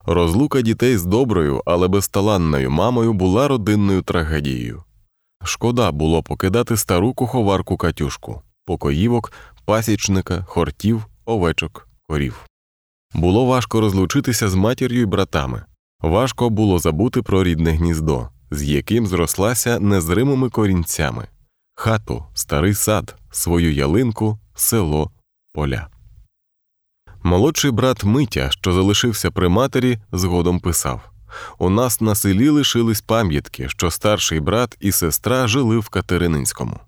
Розлука 0.05 0.61
дітей 0.61 0.97
з 0.97 1.05
доброю, 1.05 1.61
але 1.65 1.87
безталанною 1.87 2.71
мамою 2.71 3.13
була 3.13 3.47
родинною 3.47 4.01
трагедією. 4.01 4.83
Шкода 5.43 5.91
було 5.91 6.23
покидати 6.23 6.77
стару 6.77 7.13
куховарку 7.13 7.77
Катюшку, 7.77 8.41
покоївок, 8.65 9.31
пасічника, 9.65 10.43
хортів, 10.43 11.05
овечок, 11.25 11.87
корів. 12.01 12.45
Було 13.13 13.45
важко 13.45 13.81
розлучитися 13.81 14.49
з 14.49 14.55
матір'ю 14.55 15.01
й 15.01 15.05
братами, 15.05 15.65
важко 16.01 16.49
було 16.49 16.79
забути 16.79 17.21
про 17.21 17.43
рідне 17.43 17.71
гніздо, 17.71 18.29
з 18.51 18.63
яким 18.63 19.07
зрослася 19.07 19.79
незримими 19.79 20.49
корінцями 20.49 21.27
хату, 21.75 22.25
старий 22.33 22.73
сад, 22.73 23.15
свою 23.31 23.73
ялинку, 23.73 24.39
село, 24.55 25.11
поля. 25.53 25.87
Молодший 27.23 27.71
брат 27.71 28.03
Митя, 28.03 28.49
що 28.51 28.73
залишився 28.73 29.31
при 29.31 29.49
матері, 29.49 29.99
згодом 30.11 30.59
писав 30.59 31.11
у 31.57 31.69
нас 31.69 32.01
на 32.01 32.15
селі 32.15 32.49
лишились 32.49 33.01
пам'ятки, 33.01 33.69
що 33.69 33.91
старший 33.91 34.39
брат 34.39 34.77
і 34.79 34.91
сестра 34.91 35.47
жили 35.47 35.77
в 35.77 35.89
Катерининському. 35.89 36.79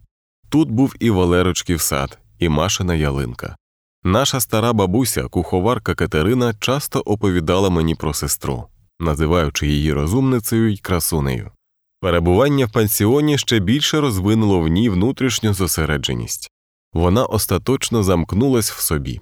Тут 0.50 0.72
був 0.72 0.96
і 1.00 1.10
Валерочків 1.10 1.82
сад, 1.82 2.20
і 2.40 2.50
Машина 2.50 2.96
ялинка. 2.96 3.56
Наша 4.04 4.40
стара 4.40 4.74
бабуся, 4.74 5.24
куховарка 5.24 5.96
Катерина, 5.96 6.54
часто 6.60 7.00
оповідала 7.00 7.70
мені 7.70 7.96
про 7.96 8.14
сестру, 8.14 8.66
називаючи 9.00 9.68
її 9.68 9.94
розумницею 9.94 10.74
й 10.74 10.78
красунею. 10.78 11.52
Перебування 12.02 12.66
в 12.66 12.72
пансіоні 12.72 13.38
ще 13.38 13.60
більше 13.60 14.02
розвинуло 14.02 14.60
в 14.60 14.68
ній 14.68 14.90
внутрішню 14.90 15.54
зосередженість 15.54 16.52
вона 16.94 17.26
остаточно 17.26 18.04
замкнулась 18.04 18.72
в 18.72 18.80
собі. 18.80 19.22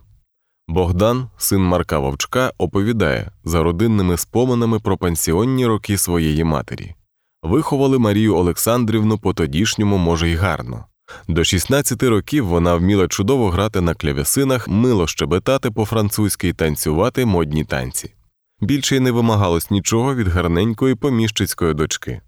Богдан, 0.67 1.29
син 1.37 1.61
Марка 1.61 1.99
Вовчка, 1.99 2.51
оповідає 2.57 3.31
за 3.43 3.63
родинними 3.63 4.17
споминами 4.17 4.79
про 4.79 4.97
пансіонні 4.97 5.65
роки 5.65 5.97
своєї 5.97 6.43
матері. 6.43 6.95
Виховали 7.43 7.99
Марію 7.99 8.35
Олександрівну 8.35 9.17
по 9.17 9.33
тодішньому, 9.33 9.97
може, 9.97 10.29
й 10.29 10.35
гарно. 10.35 10.85
До 11.27 11.43
16 11.43 12.03
років 12.03 12.47
вона 12.47 12.75
вміла 12.75 13.07
чудово 13.07 13.49
грати 13.49 13.81
на 13.81 13.93
клявесинах, 13.93 14.67
мило 14.67 15.07
щебетати 15.07 15.71
по 15.71 15.85
французьки 15.85 16.47
й 16.47 16.53
танцювати 16.53 17.25
модні 17.25 17.63
танці. 17.63 18.13
Більше 18.61 18.95
й 18.95 18.99
не 18.99 19.11
вимагалось 19.11 19.71
нічого 19.71 20.15
від 20.15 20.27
гарненької 20.27 20.95
поміщицької 20.95 21.73
дочки. 21.73 22.21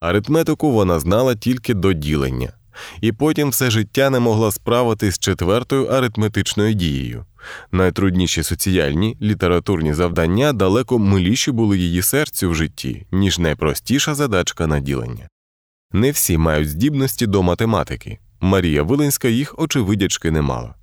Аритметику 0.00 0.72
вона 0.72 0.98
знала 0.98 1.34
тільки 1.34 1.74
до 1.74 1.92
ділення, 1.92 2.52
і 3.00 3.12
потім 3.12 3.48
все 3.48 3.70
життя 3.70 4.10
не 4.10 4.20
могла 4.20 4.52
справитись 4.52 5.14
з 5.14 5.18
четвертою 5.18 5.86
аритметичною 5.86 6.74
дією. 6.74 7.24
Найтрудніші 7.72 8.42
соціальні 8.42 9.16
літературні 9.22 9.94
завдання 9.94 10.52
далеко 10.52 10.98
миліші 10.98 11.50
були 11.50 11.78
її 11.78 12.02
серцю 12.02 12.50
в 12.50 12.54
житті, 12.54 13.06
ніж 13.12 13.38
найпростіша 13.38 14.14
задачка 14.14 14.66
наділення. 14.66 15.28
Не 15.92 16.10
всі 16.10 16.38
мають 16.38 16.68
здібності 16.68 17.26
до 17.26 17.42
математики. 17.42 18.18
Марія 18.40 18.82
Виленська 18.82 19.28
їх 19.28 19.54
очевидячки 19.58 20.30
не 20.30 20.42
мала. 20.42 20.74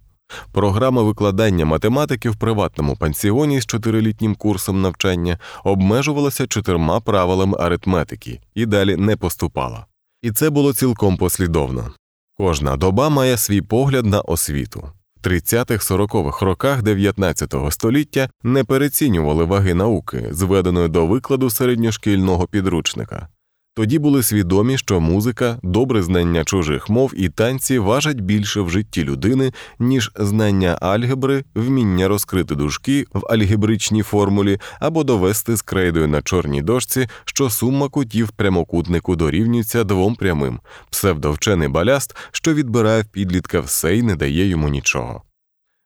Програма 0.52 1.02
викладання 1.02 1.66
математики 1.66 2.30
в 2.30 2.36
приватному 2.36 2.96
пансіоні 2.96 3.62
з 3.62 3.66
чотирилітнім 3.66 4.36
курсом 4.36 4.82
навчання 4.82 5.38
обмежувалася 5.64 6.48
чотирма 6.48 7.00
правилами 7.00 7.58
аритметики 7.60 8.40
і 8.56 8.66
далі 8.66 8.96
не 8.96 9.18
поступала. 9.18 9.86
І 10.22 10.32
це 10.32 10.50
було 10.50 10.74
цілком 10.74 11.18
послідовно. 11.18 11.92
Кожна 12.38 12.78
доба 12.78 13.10
має 13.10 13.38
свій 13.38 13.62
погляд 13.62 14.06
на 14.06 14.22
освіту. 14.22 14.90
В 15.24 15.28
30-40-х 15.28 16.46
роках 16.46 16.82
19 16.82 17.54
століття 17.70 18.30
не 18.44 18.64
перецінювали 18.64 19.44
ваги 19.44 19.74
науки, 19.74 20.28
зведеної 20.32 20.90
до 20.90 21.08
викладу 21.08 21.50
середньошкільного 21.50 22.48
підручника. 22.48 23.28
Тоді 23.74 24.00
були 24.00 24.24
свідомі, 24.24 24.78
що 24.78 25.00
музика, 25.00 25.60
добре 25.64 26.04
знання 26.04 26.44
чужих 26.44 26.90
мов 26.90 27.14
і 27.16 27.30
танці 27.30 27.80
важать 27.80 28.22
більше 28.22 28.62
в 28.62 28.70
житті 28.70 29.04
людини, 29.04 29.54
ніж 29.80 30.12
знання 30.16 30.78
альгебри, 30.82 31.44
вміння 31.56 32.08
розкрити 32.08 32.56
дужки 32.56 33.06
в 33.14 33.22
альгебричній 33.30 34.04
формулі 34.04 34.60
або 34.80 35.04
довести 35.04 35.56
з 35.56 35.62
крейдою 35.62 36.08
на 36.08 36.22
чорній 36.22 36.62
дошці, 36.62 37.08
що 37.26 37.50
сума 37.50 37.90
кутів 37.90 38.30
прямокутнику 38.30 39.16
дорівнюється 39.16 39.84
двом 39.84 40.16
прямим, 40.16 40.60
псевдовчений 40.90 41.68
баляст, 41.68 42.16
що 42.32 42.54
відбирає 42.54 43.02
в 43.02 43.06
підлітка 43.06 43.60
все 43.60 43.96
й 43.96 44.02
не 44.02 44.16
дає 44.16 44.48
йому 44.48 44.70
нічого. 44.70 45.22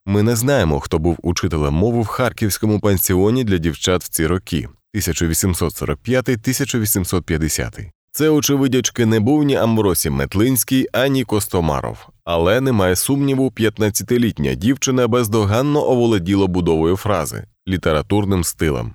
Ми 0.06 0.24
не 0.24 0.36
знаємо, 0.36 0.80
хто 0.80 1.00
був 1.00 1.18
учителем 1.22 1.74
мови 1.74 2.02
в 2.02 2.06
харківському 2.06 2.80
пансіоні 2.80 3.44
для 3.44 3.58
дівчат 3.58 4.04
в 4.04 4.10
ці 4.10 4.28
роки. 4.28 4.68
1845-1850. 4.96 7.90
Це, 8.12 8.30
очевидячки, 8.30 9.06
не 9.06 9.20
був 9.20 9.44
ні 9.44 9.56
Амбросій 9.56 10.10
Метлинський, 10.10 10.88
ані 10.94 11.24
Костомаров, 11.24 11.98
але 12.24 12.62
немає 12.62 12.96
сумніву, 12.96 13.50
15-літня 13.50 14.54
дівчина 14.54 15.08
бездоганно 15.08 15.90
оволоділа 15.90 16.48
будовою 16.48 16.98
фрази, 16.98 17.46
літературним 17.68 18.44
стилем. 18.44 18.94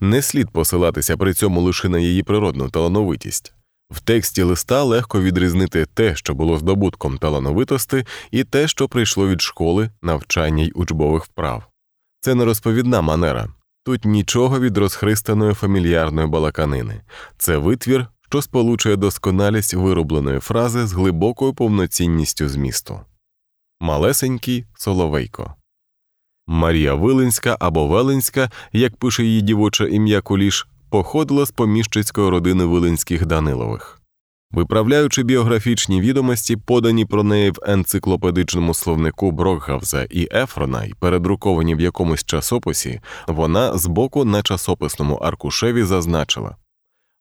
Не 0.00 0.22
слід 0.22 0.50
посилатися 0.50 1.16
при 1.16 1.34
цьому 1.34 1.60
лише 1.60 1.88
на 1.88 1.98
її 1.98 2.22
природну 2.22 2.70
талановитість. 2.70 3.52
В 3.90 4.00
тексті 4.00 4.42
листа 4.42 4.82
легко 4.82 5.22
відрізнити 5.22 5.86
те, 5.94 6.16
що 6.16 6.34
було 6.34 6.58
здобутком 6.58 7.18
талановитости, 7.18 8.04
і 8.30 8.44
те, 8.44 8.68
що 8.68 8.88
прийшло 8.88 9.28
від 9.28 9.40
школи, 9.40 9.90
навчання 10.02 10.64
й 10.64 10.72
учбових 10.74 11.24
вправ. 11.24 11.66
Це 12.20 12.34
не 12.34 12.44
розповідна 12.44 13.02
манера, 13.02 13.48
Тут 13.86 14.04
нічого 14.04 14.60
від 14.60 14.78
розхристаної 14.78 15.54
фамільярної 15.54 16.26
балаканини, 16.26 17.00
це 17.38 17.56
витвір, 17.56 18.06
що 18.28 18.42
сполучує 18.42 18.96
досконалість 18.96 19.74
виробленої 19.74 20.40
фрази 20.40 20.86
з 20.86 20.92
глибокою 20.92 21.54
повноцінністю 21.54 22.48
змісту. 22.48 23.00
Малесенький 23.80 24.64
Соловейко. 24.74 25.54
Марія 26.46 26.94
Вилинська 26.94 27.56
або 27.60 27.86
Велинська, 27.86 28.50
як 28.72 28.96
пише 28.96 29.24
її 29.24 29.40
дівоче 29.40 29.88
ім'я 29.90 30.20
Куліш, 30.20 30.66
походила 30.90 31.46
з 31.46 31.50
поміщицької 31.50 32.30
родини 32.30 32.64
Вилинських 32.64 33.26
Данилових. 33.26 33.95
Виправляючи 34.50 35.22
біографічні 35.22 36.00
відомості, 36.00 36.56
подані 36.56 37.04
про 37.04 37.22
неї 37.22 37.50
в 37.50 37.58
енциклопедичному 37.66 38.74
словнику 38.74 39.30
Брокгавза 39.30 40.06
і 40.10 40.28
Ефрона 40.32 40.84
і 40.84 40.94
передруковані 40.94 41.74
в 41.74 41.80
якомусь 41.80 42.24
часописі, 42.24 43.00
вона 43.26 43.78
збоку 43.78 44.24
на 44.24 44.42
часописному 44.42 45.14
аркушеві 45.14 45.82
зазначила 45.82 46.56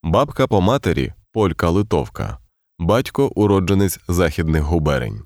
бабка 0.06 0.48
по 0.48 0.62
матері 0.62 1.14
полька 1.32 1.70
литовка, 1.70 2.38
батько 2.80 3.28
уродженець 3.28 4.00
західних 4.08 4.62
губерень. 4.62 5.22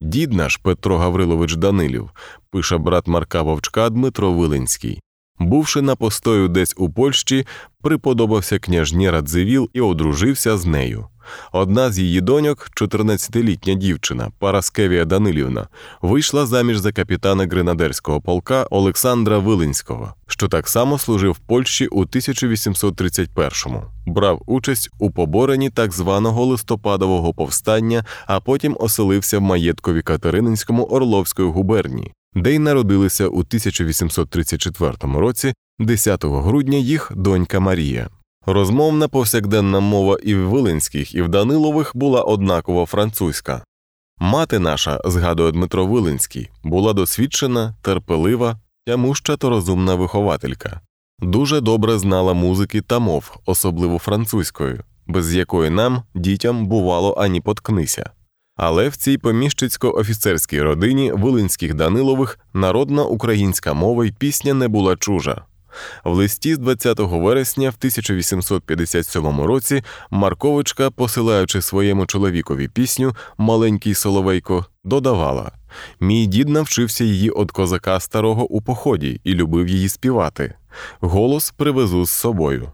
Дід 0.00 0.32
наш 0.32 0.56
Петро 0.56 0.98
Гаврилович 0.98 1.54
Данилів, 1.54 2.10
пише 2.50 2.78
брат 2.78 3.06
Марка 3.06 3.42
Вовчка 3.42 3.90
Дмитро 3.90 4.32
Вилинський. 4.32 5.00
Бувши 5.38 5.82
на 5.82 5.96
постою 5.96 6.48
десь 6.48 6.74
у 6.76 6.90
Польщі, 6.90 7.46
приподобався 7.82 8.58
княжні 8.58 9.10
Радзивіл 9.10 9.70
і 9.72 9.80
одружився 9.80 10.56
з 10.56 10.66
нею. 10.66 11.08
Одна 11.52 11.92
з 11.92 11.98
її 11.98 12.20
доньок, 12.20 12.70
14-літня 12.76 13.74
дівчина 13.74 14.30
Параскевія 14.38 15.04
Данилівна, 15.04 15.68
вийшла 16.02 16.46
заміж 16.46 16.78
за 16.78 16.92
капітана 16.92 17.46
гренадерського 17.46 18.20
полка 18.20 18.66
Олександра 18.70 19.38
Вилинського, 19.38 20.14
що 20.26 20.48
так 20.48 20.68
само 20.68 20.98
служив 20.98 21.32
в 21.32 21.38
Польщі 21.38 21.86
у 21.86 22.04
1831-му, 22.04 23.82
брав 24.06 24.42
участь 24.46 24.90
у 24.98 25.10
поборенні 25.10 25.70
так 25.70 25.92
званого 25.92 26.44
листопадового 26.44 27.34
повстання, 27.34 28.04
а 28.26 28.40
потім 28.40 28.76
оселився 28.80 29.38
в 29.38 29.42
маєткові 29.42 30.02
Катерининському 30.02 30.84
Орловської 30.84 31.48
губернії. 31.48 32.12
Де 32.34 32.54
й 32.54 32.58
народилися 32.58 33.28
у 33.28 33.38
1834 33.38 34.92
році, 35.02 35.54
10 35.78 36.24
грудня, 36.24 36.78
їх 36.78 37.12
донька 37.16 37.60
Марія. 37.60 38.08
Розмовна 38.46 39.08
повсякденна 39.08 39.80
мова 39.80 40.18
і 40.22 40.34
в 40.34 40.48
Вилинських, 40.48 41.14
і 41.14 41.22
в 41.22 41.28
Данилових 41.28 41.92
була 41.94 42.22
однаково 42.22 42.86
французька. 42.86 43.64
Мати 44.18 44.58
наша, 44.58 45.00
згадує 45.04 45.52
Дмитро 45.52 45.86
Вилинський, 45.86 46.50
була 46.64 46.92
досвідчена, 46.92 47.74
терпелива, 47.82 48.60
тямуща 48.86 49.36
та 49.36 49.48
розумна 49.48 49.94
вихователька, 49.94 50.80
дуже 51.18 51.60
добре 51.60 51.98
знала 51.98 52.32
музики 52.34 52.80
та 52.80 52.98
мов, 52.98 53.36
особливо 53.46 53.98
французькою, 53.98 54.82
без 55.06 55.34
якої 55.34 55.70
нам, 55.70 56.02
дітям, 56.14 56.66
бувало 56.66 57.14
ані 57.18 57.40
поткнися. 57.40 58.10
Але 58.56 58.88
в 58.88 58.96
цій 58.96 59.18
поміщицько-офіцерській 59.18 60.62
родині 60.62 61.12
Вилинських 61.12 61.74
Данилових 61.74 62.38
народна 62.54 63.04
українська 63.04 63.74
мова 63.74 64.06
й 64.06 64.12
пісня 64.12 64.54
не 64.54 64.68
була 64.68 64.96
чужа. 64.96 65.44
В 66.04 66.12
листі 66.12 66.54
з 66.54 66.58
20 66.58 66.98
вересня 66.98 67.70
в 67.70 67.74
1857 67.78 69.40
році 69.40 69.82
Марковичка, 70.10 70.90
посилаючи 70.90 71.62
своєму 71.62 72.06
чоловікові 72.06 72.68
пісню 72.68 73.16
Маленький 73.38 73.94
Соловейко, 73.94 74.66
додавала 74.84 75.52
Мій 76.00 76.26
дід 76.26 76.48
навчився 76.48 77.04
її 77.04 77.30
від 77.30 77.50
козака 77.50 78.00
старого 78.00 78.44
у 78.44 78.62
поході 78.62 79.20
і 79.24 79.34
любив 79.34 79.68
її 79.68 79.88
співати. 79.88 80.54
Голос 81.00 81.50
привезу 81.50 82.06
з 82.06 82.10
собою. 82.10 82.72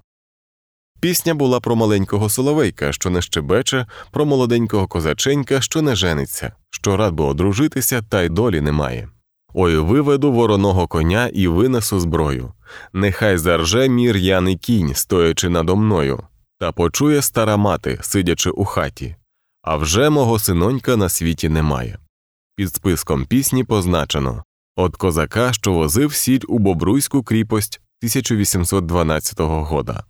Пісня 1.01 1.35
була 1.35 1.61
про 1.61 1.77
маленького 1.77 2.29
соловейка, 2.29 2.93
що 2.93 3.11
не 3.11 3.23
щебече, 3.23 3.87
про 4.11 4.27
молоденького 4.27 4.89
козаченька, 4.89 5.61
що 5.61 5.83
не 5.83 5.95
жениться, 5.95 6.53
що 6.71 6.97
рад 6.97 7.15
би 7.15 7.25
одружитися, 7.25 8.03
та 8.09 8.23
й 8.23 8.29
долі 8.29 8.61
немає. 8.61 9.09
Ой 9.53 9.79
виведу 9.79 10.33
вороного 10.33 10.87
коня 10.87 11.27
і 11.27 11.49
винесу 11.49 12.01
зброю. 12.01 12.53
Нехай 12.93 13.39
зарже 13.39 13.89
мій 13.89 14.13
р'яний 14.13 14.57
кінь, 14.57 14.95
стоячи 14.95 15.49
надо 15.49 15.77
мною, 15.77 16.23
та 16.59 16.73
почує 16.73 17.23
стара 17.23 17.57
мати, 17.57 17.99
сидячи 18.03 18.51
у 18.51 18.65
хаті. 18.65 19.17
А 19.63 19.77
вже 19.77 20.11
мого 20.11 20.39
синонька 20.39 20.97
на 20.97 21.09
світі 21.09 21.49
немає. 21.49 21.99
Під 22.57 22.75
списком 22.75 23.25
пісні 23.25 23.65
позначено 23.65 24.45
От 24.77 24.97
козака, 24.97 25.53
що 25.53 25.73
возив 25.73 26.15
сіль 26.15 26.41
у 26.49 26.59
Бобруйську 26.59 27.23
кріпость 27.23 27.81
1812 28.03 29.41
года. 29.41 30.05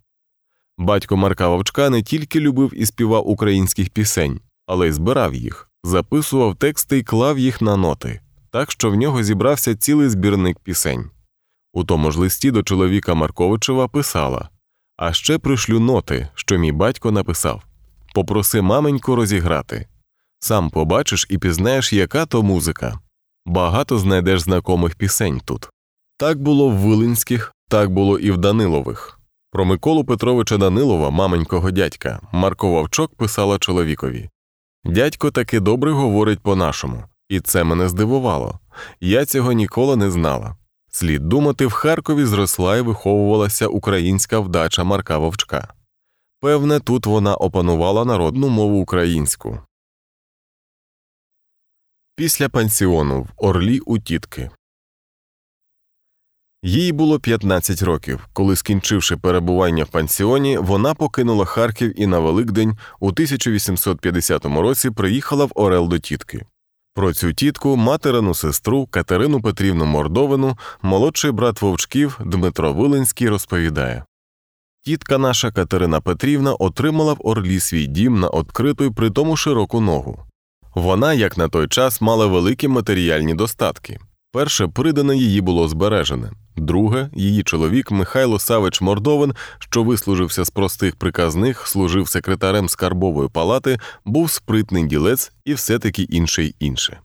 Батько 0.77 1.17
Марка 1.17 1.47
Вовчка 1.47 1.89
не 1.89 2.03
тільки 2.03 2.39
любив 2.39 2.71
і 2.75 2.85
співав 2.85 3.29
українських 3.29 3.89
пісень, 3.89 4.39
але 4.67 4.87
й 4.87 4.91
збирав 4.91 5.35
їх, 5.35 5.69
записував 5.83 6.55
тексти 6.55 6.97
і 6.97 7.03
клав 7.03 7.39
їх 7.39 7.61
на 7.61 7.77
ноти 7.77 8.21
так 8.51 8.71
що 8.71 8.91
в 8.91 8.95
нього 8.95 9.23
зібрався 9.23 9.75
цілий 9.75 10.09
збірник 10.09 10.59
пісень. 10.59 11.09
У 11.73 11.83
тому 11.83 12.11
ж 12.11 12.19
листі 12.19 12.51
до 12.51 12.63
чоловіка 12.63 13.13
Марковичева 13.13 13.87
писала 13.87 14.49
А 14.97 15.13
ще 15.13 15.37
пришлю 15.37 15.79
ноти, 15.79 16.27
що 16.35 16.57
мій 16.57 16.71
батько 16.71 17.11
написав 17.11 17.63
Попроси 18.13 18.61
маменьку 18.61 19.15
розіграти. 19.15 19.87
Сам 20.39 20.69
побачиш 20.69 21.27
і 21.29 21.37
пізнаєш, 21.37 21.93
яка 21.93 22.25
то 22.25 22.43
музика. 22.43 22.99
Багато 23.45 23.97
знайдеш 23.97 24.41
знакомих 24.41 24.95
пісень 24.95 25.41
тут. 25.45 25.69
Так 26.17 26.41
було 26.41 26.69
в 26.69 26.73
Вилинських, 26.73 27.53
так 27.69 27.89
було 27.89 28.19
і 28.19 28.31
в 28.31 28.37
Данилових. 28.37 29.19
Про 29.51 29.65
Миколу 29.65 30.05
Петровича 30.05 30.57
Данилова, 30.57 31.09
маменького 31.09 31.71
дядька, 31.71 32.19
Марко 32.31 32.69
Вовчок 32.69 33.15
писала 33.15 33.59
чоловікові 33.59 34.29
Дядько 34.85 35.31
таки 35.31 35.59
добре 35.59 35.91
говорить 35.91 36.39
по 36.39 36.55
нашому. 36.55 37.03
І 37.31 37.39
це 37.39 37.63
мене 37.63 37.89
здивувало. 37.89 38.59
Я 39.01 39.25
цього 39.25 39.51
ніколи 39.51 39.95
не 39.95 40.11
знала. 40.11 40.55
Слід 40.89 41.29
думати, 41.29 41.65
в 41.65 41.71
Харкові 41.71 42.25
зросла 42.25 42.77
і 42.77 42.81
виховувалася 42.81 43.67
українська 43.67 44.39
вдача 44.39 44.83
Марка 44.83 45.17
Вовчка. 45.17 45.73
Певне, 46.39 46.79
тут 46.79 47.05
вона 47.05 47.35
опанувала 47.35 48.05
народну 48.05 48.49
мову 48.49 48.81
українську. 48.81 49.59
Після 52.15 52.49
пансіону 52.49 53.21
в 53.21 53.29
Орлі 53.37 53.79
у 53.79 53.99
тітки. 53.99 54.49
Їй 56.63 56.91
було 56.91 57.19
15 57.19 57.81
років, 57.81 58.27
коли, 58.33 58.55
скінчивши 58.55 59.17
перебування 59.17 59.83
в 59.83 59.87
пансіоні, 59.87 60.57
вона 60.57 60.93
покинула 60.93 61.45
Харків 61.45 61.99
і 61.99 62.07
на 62.07 62.19
Великдень 62.19 62.77
у 62.99 63.07
1850 63.07 64.45
році 64.45 64.91
приїхала 64.91 65.45
в 65.45 65.51
Орел 65.55 65.87
до 65.87 65.99
тітки. 65.99 66.45
Про 66.93 67.13
цю 67.13 67.33
тітку, 67.33 67.75
материну 67.75 68.33
сестру 68.33 68.85
Катерину 68.85 69.41
Петрівну 69.41 69.85
Мордовину, 69.85 70.57
молодший 70.81 71.31
брат 71.31 71.61
Вовчків 71.61 72.19
Дмитро 72.25 72.73
Виленський 72.73 73.29
розповідає 73.29 74.05
Тітка 74.83 75.17
наша 75.17 75.51
Катерина 75.51 76.01
Петрівна 76.01 76.53
отримала 76.53 77.13
в 77.13 77.17
Орлі 77.19 77.59
свій 77.59 77.87
дім 77.87 78.19
на 78.19 78.27
відкриту 78.27 78.83
й 78.83 78.91
притому 78.91 79.37
широку 79.37 79.81
ногу. 79.81 80.19
Вона, 80.75 81.13
як 81.13 81.37
на 81.37 81.49
той 81.49 81.67
час, 81.67 82.01
мала 82.01 82.25
великі 82.25 82.67
матеріальні 82.67 83.33
достатки. 83.33 83.99
Перше 84.33 84.67
придане 84.67 85.17
її 85.17 85.41
було 85.41 85.67
збережене, 85.67 86.31
друге, 86.57 87.09
її 87.13 87.43
чоловік 87.43 87.91
Михайло 87.91 88.39
Савич 88.39 88.81
Мордовин, 88.81 89.33
що 89.59 89.83
вислужився 89.83 90.43
з 90.43 90.49
простих 90.49 90.95
приказних, 90.95 91.67
служив 91.67 92.07
секретарем 92.07 92.69
скарбової 92.69 93.29
палати, 93.29 93.79
був 94.05 94.31
спритний 94.31 94.87
ділець 94.87 95.31
і 95.45 95.53
все 95.53 95.79
таки 95.79 96.03
інше 96.03 96.51
інше. 96.59 96.99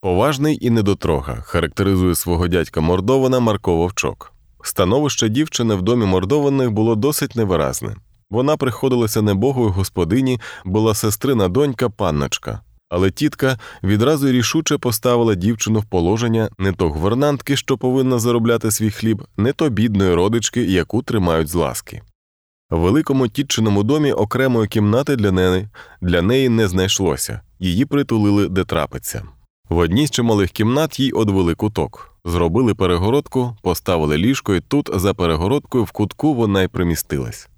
Поважний 0.00 0.58
і 0.60 0.70
недотрога 0.70 1.40
характеризує 1.42 2.14
свого 2.14 2.48
дядька 2.48 2.80
Мордована 2.80 3.40
Марко 3.40 3.76
Вовчок. 3.76 4.32
Становище 4.62 5.28
дівчини 5.28 5.74
в 5.74 5.82
домі 5.82 6.04
мордованих 6.06 6.70
було 6.70 6.94
досить 6.94 7.36
невиразне. 7.36 7.96
Вона 8.30 8.56
приходилася 8.56 9.22
небогою 9.22 9.68
господині, 9.68 10.40
була 10.64 10.94
сестрина 10.94 11.48
донька 11.48 11.88
панночка. 11.88 12.60
Але 12.88 13.10
тітка 13.10 13.58
відразу 13.82 14.32
рішуче 14.32 14.78
поставила 14.78 15.34
дівчину 15.34 15.80
в 15.80 15.84
положення 15.84 16.50
не 16.58 16.72
то 16.72 16.90
гвернантки, 16.90 17.56
що 17.56 17.78
повинна 17.78 18.18
заробляти 18.18 18.70
свій 18.70 18.90
хліб, 18.90 19.24
не 19.36 19.52
то 19.52 19.68
бідної 19.68 20.14
родички, 20.14 20.62
яку 20.62 21.02
тримають 21.02 21.48
з 21.48 21.54
ласки. 21.54 22.02
В 22.70 22.78
великому 22.78 23.28
тітчиному 23.28 23.82
домі 23.82 24.12
окремої 24.12 24.68
кімнати 24.68 25.16
для 25.16 25.32
неї 25.32 25.68
для 26.00 26.22
неї 26.22 26.48
не 26.48 26.68
знайшлося, 26.68 27.40
її 27.58 27.84
притулили 27.84 28.48
де 28.48 28.64
трапиться. 28.64 29.22
В 29.68 29.76
одній 29.76 30.06
з 30.06 30.10
чималих 30.10 30.50
кімнат 30.50 31.00
їй 31.00 31.12
одвели 31.12 31.54
куток, 31.54 32.14
зробили 32.24 32.74
перегородку, 32.74 33.56
поставили 33.62 34.18
ліжко, 34.18 34.54
і 34.54 34.60
тут, 34.60 34.90
за 34.94 35.14
перегородкою, 35.14 35.84
в 35.84 35.90
кутку 35.90 36.34
вона 36.34 36.62
й 36.62 36.68
примістилась. 36.68 37.48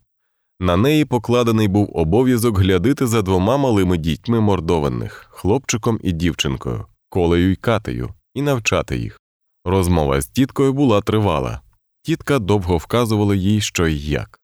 На 0.63 0.77
неї 0.77 1.05
покладений 1.05 1.69
був 1.69 1.91
обов'язок 1.95 2.59
глядити 2.59 3.07
за 3.07 3.23
двома 3.23 3.57
малими 3.57 3.97
дітьми 3.99 4.41
мордованих, 4.41 5.27
хлопчиком 5.31 6.01
і 6.03 6.13
дівчинкою, 6.13 6.87
колею 7.09 7.53
й 7.53 7.57
катею, 7.57 8.11
і 8.35 8.43
навчати 8.43 8.99
їх. 8.99 9.21
Розмова 9.65 10.21
з 10.21 10.27
тіткою 10.27 10.73
була 10.73 11.01
тривала. 11.01 11.61
Тітка 12.03 12.39
довго 12.39 12.77
вказувала 12.77 13.35
їй, 13.35 13.61
що 13.61 13.87
й 13.87 14.11
як, 14.11 14.41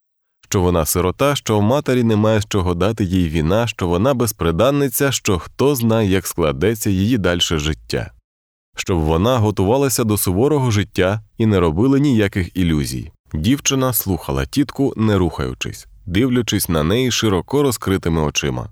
що 0.49 0.61
вона 0.61 0.85
сирота, 0.85 1.37
що 1.37 1.59
в 1.59 1.63
матері 1.63 2.03
немає 2.03 2.41
з 2.41 2.47
чого 2.47 2.75
дати 2.75 3.05
їй 3.05 3.29
віна, 3.29 3.67
що 3.67 3.89
вона 3.89 4.15
безприданниця, 4.15 5.13
що 5.13 5.39
хто 5.39 5.75
знає, 5.75 6.11
як 6.11 6.27
складеться 6.27 6.91
її 6.91 7.19
дальше 7.19 7.59
життя, 7.59 8.13
щоб 8.77 8.99
вона 8.99 9.39
готувалася 9.39 10.05
до 10.05 10.17
суворого 10.19 10.71
життя 10.71 11.23
і 11.39 11.47
не 11.47 11.61
робила 11.61 11.99
ніяких 11.99 12.57
ілюзій. 12.57 13.13
Дівчина 13.35 13.93
слухала 13.93 14.47
тітку, 14.47 14.93
не 14.97 15.19
рухаючись 15.19 15.87
дивлячись 16.07 16.69
на 16.69 16.83
неї 16.83 17.11
широко 17.11 17.63
розкритими 17.63 18.21
очима. 18.23 18.71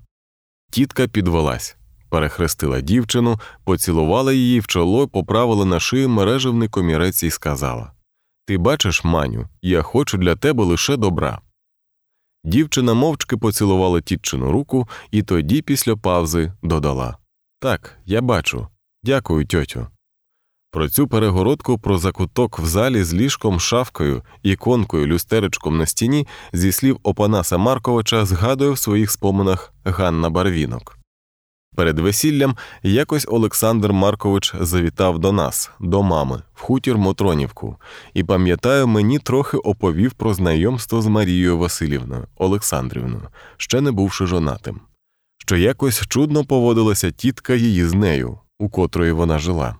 Тітка 0.71 1.07
підвелась, 1.07 1.77
перехрестила 2.09 2.81
дівчину, 2.81 3.39
поцілувала 3.63 4.33
її 4.33 4.59
в 4.59 4.67
чоло, 4.67 5.07
поправила 5.07 5.65
на 5.65 5.79
шию 5.79 6.09
мережевний 6.09 6.69
комірець 6.69 7.23
і 7.23 7.29
сказала 7.29 7.91
Ти 8.45 8.57
бачиш, 8.57 9.03
Маню, 9.03 9.49
я 9.61 9.81
хочу 9.81 10.17
для 10.17 10.35
тебе 10.35 10.63
лише 10.63 10.97
добра. 10.97 11.41
Дівчина 12.43 12.93
мовчки 12.93 13.37
поцілувала 13.37 14.01
тітчину 14.01 14.51
руку 14.51 14.89
і 15.11 15.23
тоді, 15.23 15.61
після 15.61 15.95
павзи, 15.95 16.53
додала 16.63 17.17
Так, 17.59 17.97
я 18.05 18.21
бачу. 18.21 18.67
Дякую, 19.03 19.47
тьотю. 19.47 19.87
Про 20.75 20.89
цю 20.89 21.07
перегородку 21.07 21.77
про 21.77 21.97
закуток 21.97 22.59
в 22.59 22.65
залі 22.65 23.03
з 23.03 23.13
ліжком, 23.13 23.59
шавкою, 23.59 24.23
іконкою, 24.43 25.07
люстеречком 25.07 25.77
на 25.77 25.85
стіні, 25.85 26.27
зі 26.53 26.71
слів 26.71 26.99
Опанаса 27.03 27.57
Марковича, 27.57 28.25
згадує 28.25 28.71
в 28.71 28.77
своїх 28.77 29.11
споминах 29.11 29.73
Ганна 29.85 30.29
Барвінок. 30.29 30.97
Перед 31.75 31.99
весіллям 31.99 32.55
якось 32.83 33.25
Олександр 33.29 33.91
Маркович 33.91 34.53
завітав 34.59 35.19
до 35.19 35.31
нас, 35.31 35.71
до 35.79 36.03
мами, 36.03 36.41
в 36.53 36.61
хутір 36.61 36.97
Мотронівку, 36.97 37.77
і 38.13 38.23
пам'ятаю, 38.23 38.87
мені 38.87 39.19
трохи 39.19 39.57
оповів 39.57 40.13
про 40.13 40.33
знайомство 40.33 41.01
з 41.01 41.07
Марією 41.07 41.57
Васильівною 41.57 42.27
Олександрівною, 42.37 43.27
ще 43.57 43.81
не 43.81 43.91
бувши 43.91 44.25
жонатим, 44.25 44.79
що 45.37 45.57
якось 45.57 46.07
чудно 46.07 46.45
поводилася 46.45 47.11
тітка 47.11 47.53
її 47.53 47.85
з 47.85 47.93
нею, 47.93 48.39
у 48.59 48.69
котрої 48.69 49.11
вона 49.11 49.39
жила. 49.39 49.75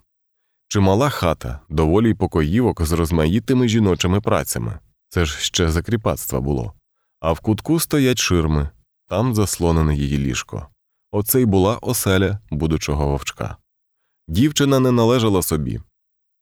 Чимала 0.68 1.10
хата, 1.10 1.60
доволі 1.70 2.10
й 2.10 2.14
покоївок 2.14 2.86
з 2.86 2.92
розмаїтими 2.92 3.68
жіночими 3.68 4.22
працями 4.22 4.80
це 5.16 5.26
ж 5.26 5.40
ще 5.40 5.70
закріпацтва 5.70 6.42
було. 6.42 6.74
А 7.20 7.32
в 7.32 7.40
кутку 7.40 7.80
стоять 7.80 8.20
ширми, 8.20 8.70
там 9.08 9.36
заслонене 9.36 9.96
її 9.96 10.18
ліжко. 10.18 10.68
Оце 11.12 11.42
й 11.42 11.46
була 11.46 11.78
оселя 11.82 12.40
будучого 12.52 13.08
вовчка. 13.08 13.58
Дівчина 14.28 14.80
не 14.80 14.92
належала 14.92 15.42
собі. 15.42 15.82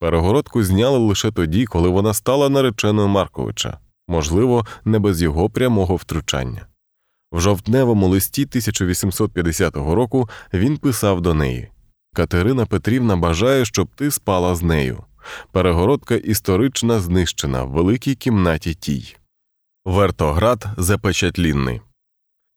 Перегородку 0.00 0.62
зняли 0.62 0.98
лише 0.98 1.30
тоді, 1.30 1.66
коли 1.66 1.88
вона 1.88 2.14
стала 2.14 2.48
нареченою 2.48 3.08
Марковича, 3.08 3.78
можливо, 4.08 4.66
не 4.84 4.98
без 4.98 5.22
його 5.22 5.50
прямого 5.50 5.96
втручання. 5.96 6.66
В 7.32 7.40
жовтневому 7.40 8.08
листі 8.08 8.42
1850 8.42 9.76
року 9.76 10.28
він 10.52 10.76
писав 10.76 11.20
до 11.20 11.34
неї 11.34 11.70
Катерина 12.14 12.66
Петрівна 12.66 13.16
бажає, 13.16 13.64
щоб 13.64 13.88
ти 13.94 14.10
спала 14.10 14.54
з 14.54 14.62
нею. 14.62 15.04
Перегородка 15.52 16.14
історична 16.14 17.00
знищена 17.00 17.64
в 17.64 17.70
великій 17.70 18.14
кімнаті 18.14 18.74
тій. 18.74 19.16
Вертоград 19.84 20.66
запечатлінний. 20.76 21.80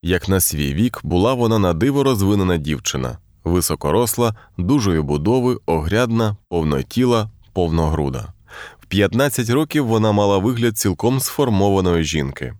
Як 0.02 0.28
на 0.28 0.40
свій 0.40 0.74
вік 0.74 1.00
була 1.02 1.34
вона 1.34 1.58
на 1.58 1.74
диво 1.74 2.04
розвинена 2.04 2.56
дівчина, 2.56 3.18
високоросла, 3.44 4.34
дужої 4.58 5.00
будови, 5.00 5.58
огрядна, 5.66 6.36
повнотіла, 6.48 7.30
повногруда. 7.52 8.32
В 8.80 8.86
15 8.86 9.50
років 9.50 9.86
вона 9.86 10.12
мала 10.12 10.38
вигляд 10.38 10.78
цілком 10.78 11.20
сформованої 11.20 12.04
жінки. 12.04 12.54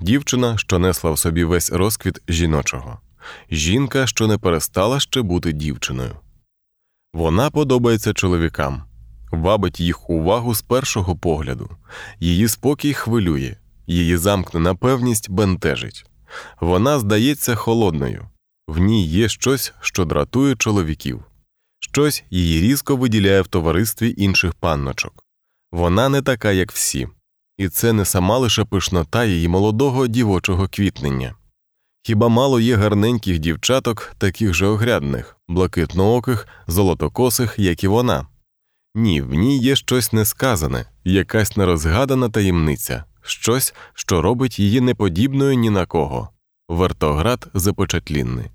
Дівчина, 0.00 0.58
що 0.58 0.78
несла 0.78 1.10
в 1.10 1.18
собі 1.18 1.44
весь 1.44 1.72
розквіт 1.72 2.22
жіночого, 2.28 3.00
жінка, 3.50 4.06
що 4.06 4.26
не 4.26 4.38
перестала 4.38 5.00
ще 5.00 5.22
бути 5.22 5.52
дівчиною. 5.52 6.16
Вона 7.14 7.50
подобається 7.50 8.12
чоловікам, 8.12 8.82
вабить 9.32 9.80
їх 9.80 10.10
увагу 10.10 10.54
з 10.54 10.62
першого 10.62 11.16
погляду, 11.16 11.70
її 12.20 12.48
спокій 12.48 12.94
хвилює, 12.94 13.56
її 13.86 14.16
замкнена 14.16 14.74
певність 14.74 15.30
бентежить. 15.30 16.04
Вона 16.60 16.98
здається 16.98 17.54
холодною, 17.54 18.28
в 18.68 18.78
ній 18.78 19.06
є 19.06 19.28
щось, 19.28 19.72
що 19.80 20.04
дратує 20.04 20.56
чоловіків, 20.56 21.24
щось 21.80 22.24
її 22.30 22.60
різко 22.60 22.96
виділяє 22.96 23.40
в 23.40 23.46
товаристві 23.46 24.14
інших 24.16 24.54
панночок. 24.54 25.24
Вона 25.72 26.08
не 26.08 26.22
така, 26.22 26.52
як 26.52 26.72
всі, 26.72 27.08
і 27.58 27.68
це 27.68 27.92
не 27.92 28.04
сама 28.04 28.38
лише 28.38 28.64
пишнота 28.64 29.24
її 29.24 29.48
молодого 29.48 30.06
дівочого 30.06 30.68
квітнення. 30.68 31.34
Хіба 32.08 32.28
мало 32.28 32.60
є 32.60 32.76
гарненьких 32.76 33.38
дівчаток, 33.38 34.12
таких 34.18 34.54
же 34.54 34.66
огрядних, 34.66 35.36
блакитнооких, 35.48 36.48
золотокосих, 36.66 37.54
як 37.58 37.84
і 37.84 37.88
вона? 37.88 38.26
Ні, 38.94 39.22
в 39.22 39.34
ній 39.34 39.58
є 39.58 39.76
щось 39.76 40.12
несказане, 40.12 40.84
якась 41.04 41.56
нерозгадана 41.56 42.28
таємниця, 42.28 43.04
щось, 43.22 43.74
що 43.94 44.22
робить 44.22 44.58
її 44.58 44.80
неподібною 44.80 45.54
ні 45.54 45.70
на 45.70 45.86
кого. 45.86 46.28
Вертоград 46.68 47.48
започатлінний. 47.54 48.50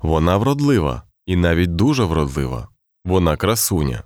Вона 0.00 0.36
вродлива, 0.36 1.02
і 1.26 1.36
навіть 1.36 1.76
дуже 1.76 2.04
вродлива, 2.04 2.68
вона 3.04 3.36
красуня, 3.36 4.02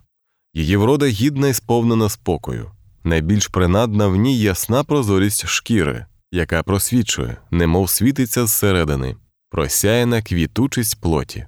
її 0.54 0.76
врода 0.76 1.06
гідна 1.06 1.48
і 1.48 1.54
сповнена 1.54 2.08
спокою. 2.08 2.70
Найбільш 3.04 3.46
принадна 3.46 4.06
в 4.06 4.16
ній 4.16 4.38
ясна 4.38 4.84
прозорість 4.84 5.46
шкіри, 5.46 6.06
яка 6.32 6.62
просвічує, 6.62 7.36
немов 7.50 7.90
світиться 7.90 8.46
зсередини, 8.46 9.16
просяяна 9.50 10.22
квітучість 10.22 11.00
плоті. 11.00 11.46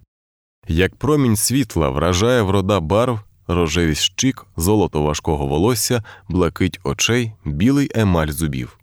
Як 0.68 0.96
промінь 0.96 1.36
світла 1.36 1.88
вражає 1.88 2.42
врода 2.42 2.80
барв, 2.80 3.20
рожевість 3.46 4.02
щік, 4.02 4.46
золото 4.56 5.02
важкого 5.02 5.46
волосся, 5.46 6.04
блакить 6.28 6.80
очей, 6.84 7.32
білий 7.44 7.90
емаль 7.94 8.28
зубів. 8.28 8.78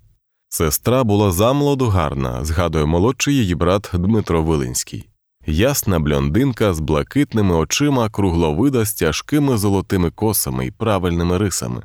Сестра 0.49 1.03
була 1.03 1.31
замолоду 1.31 1.87
гарна, 1.87 2.45
згадує 2.45 2.85
молодший 2.85 3.35
її 3.35 3.55
брат 3.55 3.89
Дмитро 3.93 4.43
Вилинський. 4.43 5.09
ясна 5.45 5.99
блондинка 5.99 6.73
з 6.73 6.79
блакитними 6.79 7.55
очима, 7.55 8.09
кругловида 8.09 8.85
з 8.85 8.93
тяжкими 8.93 9.57
золотими 9.57 10.11
косами 10.11 10.65
і 10.65 10.71
правильними 10.71 11.37
рисами, 11.37 11.83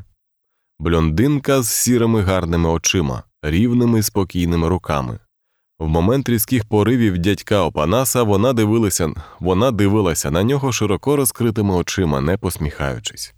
блондинка 0.78 1.62
з 1.62 1.68
сірими 1.68 2.22
гарними 2.22 2.68
очима, 2.68 3.22
рівними 3.44 4.02
спокійними 4.02 4.68
руками. 4.68 5.18
В 5.78 5.88
момент 5.88 6.28
різких 6.28 6.64
поривів 6.64 7.18
дядька 7.18 7.62
Опанаса 7.62 8.22
вона 8.22 8.52
дивилася 8.52 9.12
вона 9.40 9.70
дивилася 9.70 10.30
на 10.30 10.42
нього 10.42 10.72
широко 10.72 11.16
розкритими 11.16 11.74
очима, 11.74 12.20
не 12.20 12.36
посміхаючись. 12.36 13.34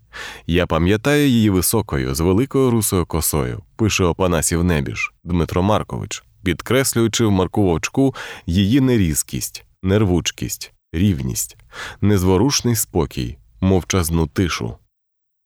Я 0.47 0.66
пам'ятаю 0.66 1.29
її 1.29 1.51
високою, 1.51 2.14
з 2.14 2.21
великою 2.21 2.71
русою 2.71 3.07
косою, 3.07 3.62
пише 3.77 4.05
Опанасів 4.05 4.64
Небіж 4.64 5.12
Дмитро 5.25 5.62
Маркович, 5.62 6.25
підкреслюючи 6.45 7.25
в 7.25 7.31
Марку 7.31 7.62
Вовчку 7.62 8.14
її 8.47 8.81
нерізкість, 8.81 9.64
нервучкість, 9.83 10.73
рівність, 10.92 11.57
незворушний 12.01 12.77
спокій, 12.77 13.38
мовчазну 13.61 14.27
тишу. 14.27 14.75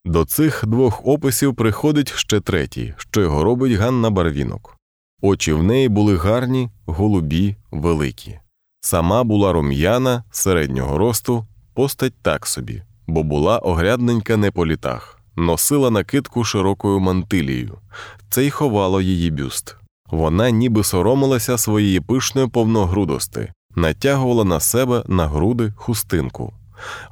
До 0.05 0.25
цих 0.25 0.67
двох 0.67 1.07
описів 1.07 1.55
приходить 1.55 2.13
ще 2.13 2.41
третій, 2.41 2.95
що 2.97 3.21
його 3.21 3.45
робить 3.45 3.73
Ганна 3.73 4.11
Барвінок. 4.11 4.77
Очі 5.23 5.53
в 5.53 5.63
неї 5.63 5.89
були 5.89 6.17
гарні, 6.17 6.71
голубі, 6.87 7.57
великі. 7.71 8.39
Сама 8.81 9.25
була 9.25 9.53
рум'яна, 9.53 10.25
середнього 10.31 10.99
росту, 10.99 11.47
постать 11.75 12.15
так 12.23 12.47
собі, 12.47 12.83
бо 13.07 13.23
була 13.23 13.59
огрядненька 13.59 14.37
не 14.37 14.51
по 14.51 14.67
літах, 14.67 15.21
носила 15.37 15.91
накидку 15.91 16.45
широкою 16.45 17.01
мантилією, 17.01 17.79
це 18.31 18.47
й 18.47 18.51
ховало 18.51 19.01
її 19.01 19.31
бюст. 19.31 19.77
Вона 20.11 20.51
ніби 20.51 20.85
соромилася 20.85 21.59
своєї 21.59 22.01
пишної 22.01 22.49
повногрудости, 22.49 23.53
натягувала 23.75 24.45
на 24.45 24.61
себе 24.61 25.05
на 25.07 25.27
груди 25.27 25.73
хустинку. 25.77 26.53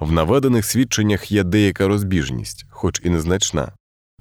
В 0.00 0.12
наведених 0.12 0.64
свідченнях 0.64 1.32
є 1.32 1.42
деяка 1.44 1.88
розбіжність, 1.88 2.66
хоч 2.70 3.00
і 3.04 3.10
незначна. 3.10 3.72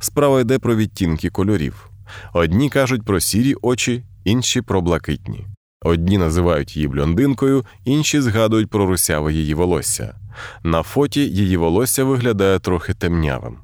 Справа 0.01 0.41
йде 0.41 0.60
про 0.60 0.75
відтінки 0.75 1.29
кольорів. 1.29 1.89
Одні 2.33 2.69
кажуть 2.69 3.05
про 3.05 3.19
сірі 3.19 3.55
очі, 3.62 4.03
інші 4.23 4.62
про 4.62 4.81
блакитні. 4.81 5.47
Одні 5.81 6.17
називають 6.17 6.75
її 6.75 6.88
блондинкою, 6.88 7.65
інші 7.86 8.21
згадують 8.21 8.69
про 8.69 8.86
русяве 8.86 9.33
її 9.33 9.53
волосся. 9.53 10.15
На 10.63 10.83
фоті 10.83 11.21
її 11.21 11.57
волосся 11.57 12.03
виглядає 12.03 12.60
трохи 12.60 12.93
темнявим. 12.93 13.57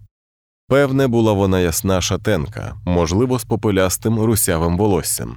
Певне, 0.68 1.08
була 1.08 1.34
вона 1.34 1.60
ясна 1.60 2.02
шатенка, 2.02 2.76
можливо, 2.86 3.40
з 3.40 3.44
попелястим 3.44 4.20
русявим 4.20 4.78
волоссям. 4.78 5.36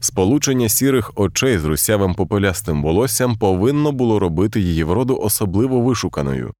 Сполучення 0.00 0.68
сірих 0.68 1.12
очей 1.14 1.58
з 1.58 1.64
русявим 1.64 2.14
попелястим 2.14 2.82
волоссям 2.82 3.38
повинно 3.38 3.92
було 3.92 4.18
робити 4.18 4.60
її 4.60 4.84
вроду 4.84 5.18
особливо 5.22 5.80
вишуканою. 5.80 6.52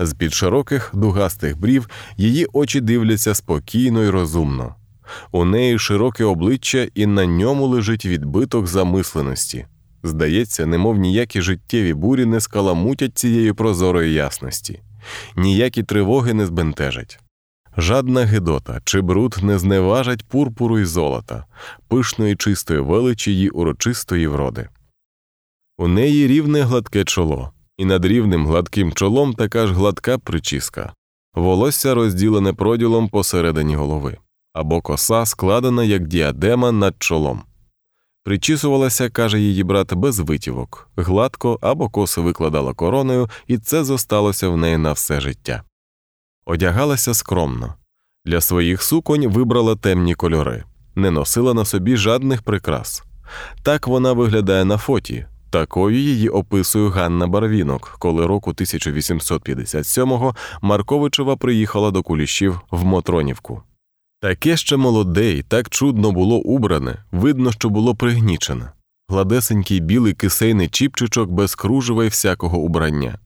З 0.00 0.14
під 0.14 0.34
широких 0.34 0.90
дугастих 0.94 1.58
брів 1.58 1.88
її 2.16 2.46
очі 2.52 2.80
дивляться 2.80 3.34
спокійно 3.34 4.04
і 4.04 4.10
розумно. 4.10 4.74
У 5.32 5.44
неї 5.44 5.78
широке 5.78 6.24
обличчя, 6.24 6.88
і 6.94 7.06
на 7.06 7.26
ньому 7.26 7.66
лежить 7.66 8.06
відбиток 8.06 8.66
замисленості. 8.66 9.66
Здається, 10.02 10.66
немов 10.66 10.96
ніякі 10.96 11.40
життєві 11.40 11.94
бурі 11.94 12.24
не 12.24 12.40
скаламутять 12.40 13.18
цієї 13.18 13.52
прозорої 13.52 14.14
ясності, 14.14 14.82
ніякі 15.36 15.82
тривоги 15.82 16.34
не 16.34 16.46
збентежать. 16.46 17.23
Жадна 17.76 18.24
гидота 18.24 18.80
чи 18.84 19.00
бруд 19.00 19.38
не 19.42 19.58
зневажать 19.58 20.24
пурпуру 20.24 20.78
й 20.78 20.84
золота, 20.84 21.44
пишної 21.88 22.36
чистої 22.36 22.80
величі 22.80 23.30
її 23.30 23.48
урочистої 23.48 24.26
вроди. 24.26 24.68
У 25.78 25.88
неї 25.88 26.26
рівне 26.26 26.62
гладке 26.62 27.04
чоло, 27.04 27.52
і 27.76 27.84
над 27.84 28.04
рівним 28.04 28.46
гладким 28.46 28.92
чолом 28.92 29.34
така 29.34 29.66
ж 29.66 29.72
гладка 29.72 30.18
причіска, 30.18 30.92
волосся 31.34 31.94
розділене 31.94 32.52
проділом 32.52 33.08
посередині 33.08 33.76
голови, 33.76 34.16
або 34.52 34.80
коса 34.80 35.26
складена 35.26 35.84
як 35.84 36.06
діадема 36.06 36.72
над 36.72 36.94
чолом. 36.98 37.42
Причісувалася, 38.24 39.10
каже 39.10 39.40
її 39.40 39.64
брат, 39.64 39.94
без 39.94 40.18
витівок, 40.18 40.90
гладко 40.96 41.58
або 41.60 41.88
коси 41.88 42.20
викладала 42.20 42.74
короною, 42.74 43.30
і 43.46 43.58
це 43.58 43.84
зосталося 43.84 44.48
в 44.48 44.56
неї 44.56 44.78
на 44.78 44.92
все 44.92 45.20
життя. 45.20 45.62
Одягалася 46.46 47.14
скромно. 47.14 47.74
Для 48.24 48.40
своїх 48.40 48.82
суконь 48.82 49.28
вибрала 49.28 49.76
темні 49.76 50.14
кольори, 50.14 50.64
не 50.94 51.10
носила 51.10 51.54
на 51.54 51.64
собі 51.64 51.96
жадних 51.96 52.42
прикрас. 52.42 53.02
Так 53.62 53.86
вона 53.86 54.12
виглядає 54.12 54.64
на 54.64 54.78
фоті, 54.78 55.26
такою 55.50 55.98
її 55.98 56.28
описує 56.28 56.90
Ганна 56.90 57.26
Барвінок, 57.26 57.96
коли 57.98 58.26
року 58.26 58.50
1857-го 58.50 60.34
Марковичева 60.62 61.36
приїхала 61.36 61.90
до 61.90 62.02
кулішів 62.02 62.60
в 62.70 62.84
Мотронівку. 62.84 63.62
Таке 64.20 64.56
ще 64.56 64.76
молоде 64.76 65.32
й 65.32 65.42
так 65.42 65.70
чудно 65.70 66.12
було 66.12 66.36
убране, 66.36 67.04
видно, 67.12 67.52
що 67.52 67.70
було 67.70 67.94
пригнічене, 67.94 68.72
гладесенький 69.08 69.80
білий 69.80 70.14
кисейний 70.14 70.68
чіпчичок 70.68 71.30
без 71.30 71.54
кружева 71.54 72.04
й 72.04 72.08
всякого 72.08 72.58
убрання. 72.58 73.18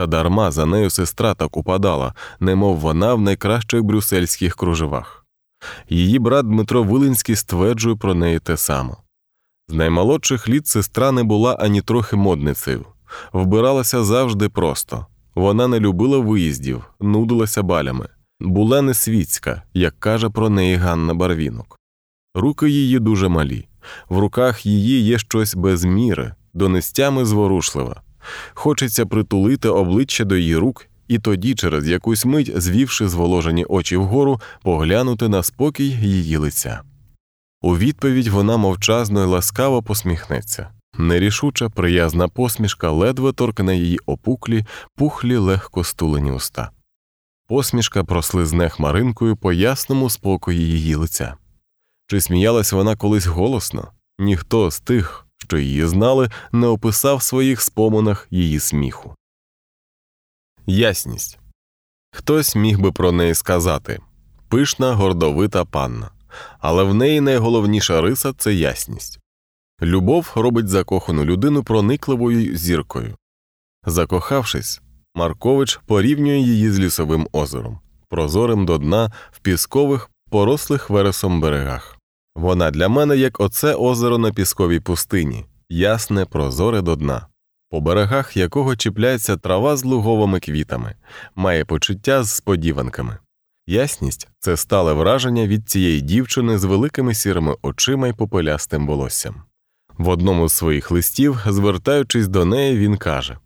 Та 0.00 0.06
дарма 0.06 0.50
за 0.50 0.66
нею 0.66 0.90
сестра 0.90 1.34
так 1.34 1.56
упадала, 1.56 2.14
немов 2.40 2.76
вона 2.76 3.14
в 3.14 3.20
найкращих 3.20 3.82
брюссельських 3.82 4.56
кружевах. 4.56 5.26
Її 5.88 6.18
брат 6.18 6.46
Дмитро 6.46 6.82
Вилинський 6.82 7.36
стверджує 7.36 7.96
про 7.96 8.14
неї 8.14 8.38
те 8.38 8.56
саме. 8.56 8.94
З 9.68 9.74
наймолодших 9.74 10.48
літ 10.48 10.66
сестра 10.66 11.12
не 11.12 11.22
була 11.22 11.54
ані 11.54 11.82
трохи 11.82 12.16
модницею, 12.16 12.86
вбиралася 13.32 14.04
завжди 14.04 14.48
просто. 14.48 15.06
Вона 15.34 15.68
не 15.68 15.80
любила 15.80 16.18
виїздів, 16.18 16.84
нудилася 17.00 17.62
балями, 17.62 18.08
була 18.40 18.82
не 18.82 18.94
світська, 18.94 19.62
як 19.74 20.00
каже 20.00 20.30
про 20.30 20.50
неї 20.50 20.76
Ганна 20.76 21.14
Барвінок. 21.14 21.78
Руки 22.34 22.70
її 22.70 22.98
дуже 22.98 23.28
малі, 23.28 23.68
в 24.08 24.18
руках 24.18 24.66
її 24.66 25.02
є 25.02 25.18
щось 25.18 25.54
без 25.54 25.84
міри, 25.84 26.34
донестями 26.54 27.24
зворушлива. 27.24 28.02
Хочеться 28.54 29.06
притулити 29.06 29.68
обличчя 29.68 30.24
до 30.24 30.36
її 30.36 30.56
рук 30.56 30.86
і 31.08 31.18
тоді, 31.18 31.54
через 31.54 31.88
якусь 31.88 32.24
мить, 32.24 32.60
звівши 32.60 33.08
зволожені 33.08 33.64
очі 33.64 33.96
вгору, 33.96 34.40
поглянути 34.62 35.28
на 35.28 35.42
спокій 35.42 35.90
її 35.90 36.36
лиця. 36.36 36.80
У 37.62 37.76
відповідь 37.76 38.28
вона 38.28 38.56
мовчазно 38.56 39.22
й 39.22 39.26
ласкаво 39.26 39.82
посміхнеться. 39.82 40.68
Нерішуча, 40.98 41.68
приязна 41.68 42.28
посмішка 42.28 42.90
ледве 42.90 43.32
торкне 43.32 43.76
її 43.76 43.98
опуклі, 44.06 44.64
пухлі, 44.96 45.36
легко 45.36 45.84
стулені 45.84 46.32
уста. 46.32 46.70
Посмішка 47.48 48.04
прослизне 48.04 48.68
хмаринкою 48.68 49.36
по 49.36 49.52
ясному 49.52 50.10
спокої 50.10 50.58
її 50.58 50.94
лиця. 50.94 51.34
Чи 52.06 52.20
сміялась 52.20 52.72
вона 52.72 52.96
колись 52.96 53.26
голосно? 53.26 53.92
Ніхто 54.18 54.70
з 54.70 54.80
тих, 54.80 55.26
що 55.50 55.58
її 55.58 55.86
знали, 55.86 56.30
не 56.52 56.66
описав 56.66 57.16
в 57.16 57.22
своїх 57.22 57.60
споминах 57.60 58.28
її 58.30 58.60
сміху. 58.60 59.14
Ясність 60.66 61.38
хтось 62.12 62.56
міг 62.56 62.80
би 62.80 62.92
про 62.92 63.12
неї 63.12 63.34
сказати 63.34 64.00
пишна, 64.48 64.94
гордовита 64.94 65.64
панна, 65.64 66.10
але 66.58 66.84
в 66.84 66.94
неї 66.94 67.20
найголовніша 67.20 68.00
риса 68.00 68.32
це 68.32 68.54
ясність. 68.54 69.18
Любов 69.82 70.32
робить 70.34 70.68
закохану 70.68 71.24
людину 71.24 71.64
проникливою 71.64 72.56
зіркою. 72.56 73.16
Закохавшись, 73.86 74.80
Маркович 75.14 75.80
порівнює 75.86 76.38
її 76.38 76.70
з 76.70 76.78
лісовим 76.78 77.28
озером, 77.32 77.80
прозорим 78.08 78.66
до 78.66 78.78
дна 78.78 79.12
в 79.30 79.40
піскових, 79.40 80.10
порослих 80.30 80.90
вересом 80.90 81.40
берегах. 81.40 81.99
Вона 82.34 82.70
для 82.70 82.88
мене 82.88 83.16
як 83.16 83.40
оце 83.40 83.74
озеро 83.74 84.18
на 84.18 84.32
пісковій 84.32 84.80
пустині, 84.80 85.46
ясне, 85.68 86.24
прозоре 86.24 86.82
до 86.82 86.96
дна, 86.96 87.26
по 87.70 87.80
берегах 87.80 88.36
якого 88.36 88.76
чіпляється 88.76 89.36
трава 89.36 89.76
з 89.76 89.84
луговими 89.84 90.40
квітами, 90.40 90.94
має 91.34 91.64
почуття 91.64 92.22
з 92.22 92.34
сподіванками. 92.34 93.18
Ясність 93.66 94.28
це 94.38 94.56
стале 94.56 94.92
враження 94.92 95.46
від 95.46 95.68
цієї 95.68 96.00
дівчини 96.00 96.58
з 96.58 96.64
великими 96.64 97.14
сірими 97.14 97.56
очима 97.62 98.08
й 98.08 98.12
попелястим 98.12 98.86
волоссям. 98.86 99.42
В 99.98 100.08
одному 100.08 100.48
з 100.48 100.52
своїх 100.52 100.90
листів, 100.90 101.44
звертаючись 101.46 102.28
до 102.28 102.44
неї, 102.44 102.78
він 102.78 102.96
каже 102.96 103.38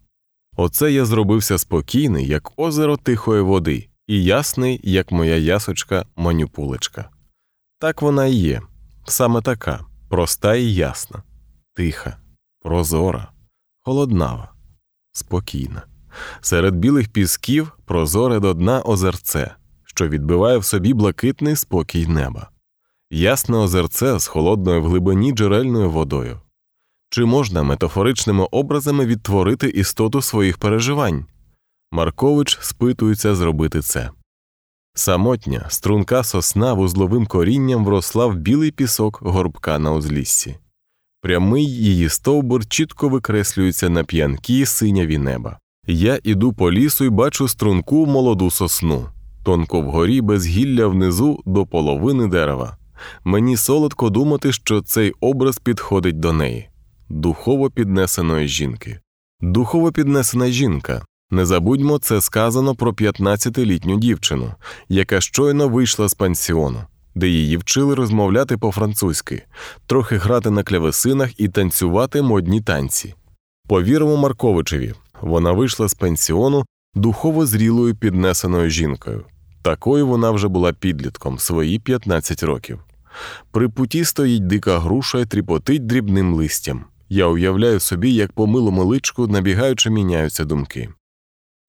Оце 0.57 0.93
я 0.93 1.05
зробився 1.05 1.59
спокійний, 1.59 2.27
як 2.27 2.53
озеро 2.57 2.97
тихої 2.97 3.43
води, 3.43 3.89
і 4.07 4.25
ясний, 4.25 4.81
як 4.83 5.13
моя 5.13 5.37
ясочка 5.37 6.07
манюпулечка. 6.17 7.11
Так 7.79 8.03
вона 8.03 8.27
і 8.27 8.35
є, 8.35 8.61
саме 9.05 9.41
така, 9.43 9.81
проста 10.09 10.55
і 10.55 10.75
ясна, 10.75 11.23
тиха, 11.75 12.17
прозора, 12.63 13.33
холоднава, 13.83 14.53
спокійна. 15.13 15.83
Серед 16.41 16.77
білих 16.77 17.09
пісків 17.09 17.73
прозоре 17.85 18.41
до 18.41 18.55
дна 18.55 18.83
озерце, 18.83 19.55
що 19.85 20.09
відбиває 20.09 20.59
в 20.59 20.65
собі 20.65 20.95
блакитний 20.95 21.57
спокій 21.57 22.07
неба, 22.07 22.51
ясне 23.11 23.57
озерце 23.57 24.19
з 24.19 24.27
холодною 24.27 24.83
в 24.83 24.87
глибині 24.87 25.33
джерельною 25.33 25.91
водою. 25.91 26.41
Чи 27.11 27.25
можна 27.25 27.63
метафоричними 27.63 28.45
образами 28.51 29.07
відтворити 29.07 29.69
істоту 29.69 30.23
своїх 30.23 30.59
переживань? 30.59 31.27
Маркович 31.93 32.59
спитується 32.61 33.35
зробити 33.35 33.81
це. 33.81 34.11
Самотня, 34.97 35.67
струнка 35.69 36.25
сосна 36.25 36.73
вузловим 36.73 37.27
корінням 37.27 37.85
вросла 37.85 38.27
в 38.27 38.37
білий 38.37 38.71
пісок 38.71 39.19
горбка 39.23 39.79
на 39.79 39.93
узліссі. 39.93 40.57
Прямий 41.21 41.67
її 41.67 42.09
стовбур 42.09 42.67
чітко 42.67 43.09
викреслюється 43.09 43.89
на 43.89 44.05
п'янкі 44.05 44.67
синяві 44.67 45.19
неба. 45.19 45.59
Я 45.87 46.19
іду 46.23 46.53
по 46.53 46.73
лісу 46.73 47.05
і 47.05 47.11
бачу 47.11 47.49
струнку 47.49 48.07
молоду 48.07 48.51
сосну, 48.51 49.07
тонко 49.43 49.81
вгорі 49.81 50.21
без 50.21 50.47
гілля 50.47 50.87
внизу 50.87 51.43
до 51.47 51.67
половини 51.67 52.27
дерева. 52.27 52.77
Мені 53.25 53.57
солодко 53.57 54.11
думати, 54.11 54.53
що 54.53 54.83
цей 54.83 55.13
образ 55.21 55.59
підходить 55.59 56.21
до 56.21 56.33
неї, 56.33 56.69
духово 57.09 57.71
піднесеної 57.71 58.49
жінки. 58.49 59.01
Духово 59.41 59.93
піднесена 59.93 60.47
жінка. 60.47 61.03
Не 61.31 61.47
забудьмо, 61.47 61.99
це 61.99 62.21
сказано 62.21 62.75
про 62.75 62.93
15-літню 62.93 63.99
дівчину, 63.99 64.55
яка 64.89 65.21
щойно 65.21 65.69
вийшла 65.69 66.09
з 66.09 66.15
пансіону, 66.15 66.81
де 67.15 67.29
її 67.29 67.57
вчили 67.57 67.95
розмовляти 67.95 68.57
по-французьки, 68.57 69.43
трохи 69.87 70.17
грати 70.17 70.51
на 70.51 70.63
клявесинах 70.63 71.41
і 71.41 71.49
танцювати 71.49 72.23
модні 72.23 72.61
танці. 72.61 73.15
Повіримо 73.69 74.17
Марковичеві, 74.17 74.95
вона 75.21 75.53
вийшла 75.53 75.89
з 75.89 75.95
пенсіону 75.95 76.65
духово 76.95 77.47
зрілою 77.47 77.95
піднесеною 77.95 78.71
жінкою. 78.71 79.25
Такою 79.63 80.07
вона 80.07 80.31
вже 80.31 80.49
була 80.49 80.73
підлітком 80.73 81.39
свої 81.39 81.79
15 81.79 82.43
років. 82.43 82.79
При 83.51 83.69
путі 83.69 84.05
стоїть 84.05 84.47
дика 84.47 84.79
груша 84.79 85.21
і 85.21 85.27
тріпотить 85.27 85.87
дрібним 85.87 86.35
листям. 86.35 86.85
Я 87.09 87.27
уявляю 87.27 87.81
собі, 87.81 88.15
як 88.15 88.33
по 88.33 88.47
милому 88.47 88.85
личку 88.85 89.27
набігаючи 89.27 89.91
міняються 89.91 90.45
думки. 90.45 90.89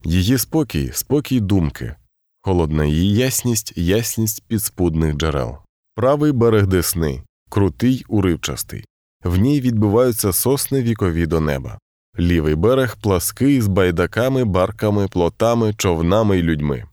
Її 0.08 0.38
спокій, 0.38 0.90
спокій 0.94 1.40
думки, 1.40 1.96
холодна 2.42 2.86
її 2.86 3.16
ясність, 3.16 3.74
ясність 3.78 4.44
підспудних 4.48 5.16
джерел, 5.16 5.58
правий 5.96 6.32
берег 6.32 6.68
Десни, 6.68 7.24
крутий, 7.50 8.06
уривчастий, 8.08 8.86
в 9.24 9.38
ній 9.38 9.62
відбиваються 9.62 10.34
сосни 10.34 10.82
вікові 10.82 11.26
до 11.26 11.40
неба, 11.40 11.80
лівий 12.20 12.56
берег 12.56 12.98
плаский 13.02 13.62
з 13.62 13.68
байдаками, 13.68 14.44
барками, 14.44 15.08
плотами, 15.08 15.74
човнами 15.74 16.40
й 16.40 16.44
людьми. 16.44 16.84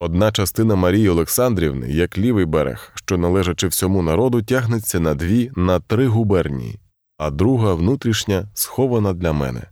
Одна 0.00 0.32
частина 0.32 0.74
Марії 0.74 1.08
Олександрівни, 1.08 1.90
як 1.90 2.18
лівий 2.18 2.44
берег, 2.44 2.92
що, 2.94 3.18
належачи 3.18 3.68
всьому 3.68 4.02
народу, 4.02 4.42
тягнеться 4.42 5.00
на 5.00 5.14
дві, 5.14 5.50
на 5.56 5.80
три 5.80 6.06
губернії, 6.06 6.80
а 7.18 7.30
друга 7.30 7.74
внутрішня 7.74 8.48
схована 8.54 9.12
для 9.12 9.32
мене. 9.32 9.62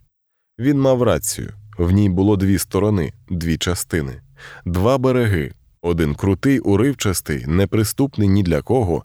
Він 0.59 0.81
мав 0.81 1.03
рацію 1.03 1.55
в 1.81 1.91
ній 1.91 2.09
було 2.09 2.37
дві 2.37 2.59
сторони, 2.59 3.13
дві 3.29 3.59
частини, 3.59 4.21
два 4.65 4.99
береги, 4.99 5.53
один 5.83 6.15
крутий, 6.15 6.59
уривчастий, 6.59 7.47
неприступний 7.47 8.29
ні 8.29 8.43
для 8.43 8.63
кого, 8.63 9.05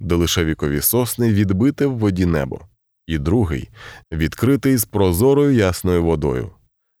де 0.00 0.14
лише 0.14 0.44
вікові 0.44 0.80
сосни 0.80 1.32
відбите 1.32 1.86
в 1.86 1.98
воді 1.98 2.26
небо, 2.26 2.60
і 3.06 3.18
другий 3.18 3.68
відкритий 4.12 4.76
з 4.76 4.84
прозорою 4.84 5.54
ясною 5.54 6.04
водою. 6.04 6.50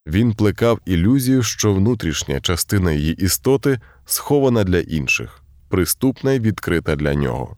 Він 0.06 0.34
плекав 0.34 0.80
ілюзію, 0.86 1.42
що 1.42 1.74
внутрішня 1.74 2.40
частина 2.40 2.92
її 2.92 3.14
істоти 3.14 3.80
схована 4.04 4.64
для 4.64 4.78
інших, 4.78 5.42
приступна 5.68 6.32
й 6.32 6.40
відкрита 6.40 6.96
для 6.96 7.14
нього. 7.14 7.56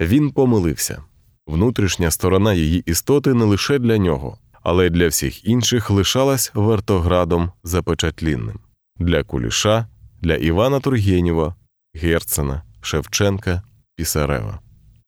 Він 0.00 0.30
помилився 0.30 1.02
внутрішня 1.46 2.10
сторона 2.10 2.54
її 2.54 2.82
істоти 2.86 3.34
не 3.34 3.44
лише 3.44 3.78
для 3.78 3.98
нього, 3.98 4.38
але 4.64 4.90
для 4.90 5.08
всіх 5.08 5.48
інших 5.48 5.90
лишалась 5.90 6.50
вертоградом 6.54 7.52
запечатлінним 7.64 8.58
для 8.98 9.24
Куліша, 9.24 9.86
для 10.22 10.34
Івана 10.34 10.80
Тургенєва, 10.80 11.54
Герцена, 11.94 12.62
Шевченка, 12.80 13.62
Пісарева. 13.96 14.60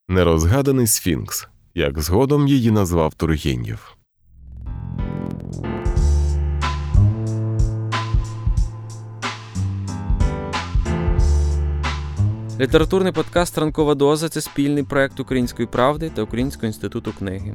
Нерозгаданий 0.08 0.86
Сфінкс, 0.86 1.48
як 1.74 2.00
згодом 2.00 2.48
її 2.48 2.70
назвав 2.70 3.14
Тургенєв. 3.14 3.96
Літературний 12.60 13.12
подкаст 13.12 13.58
Ранкова 13.58 13.94
доза 13.94 14.28
це 14.28 14.40
спільний 14.40 14.82
проект 14.82 15.20
Української 15.20 15.68
правди 15.68 16.10
та 16.14 16.22
Українського 16.22 16.66
інституту 16.66 17.12
книги. 17.18 17.54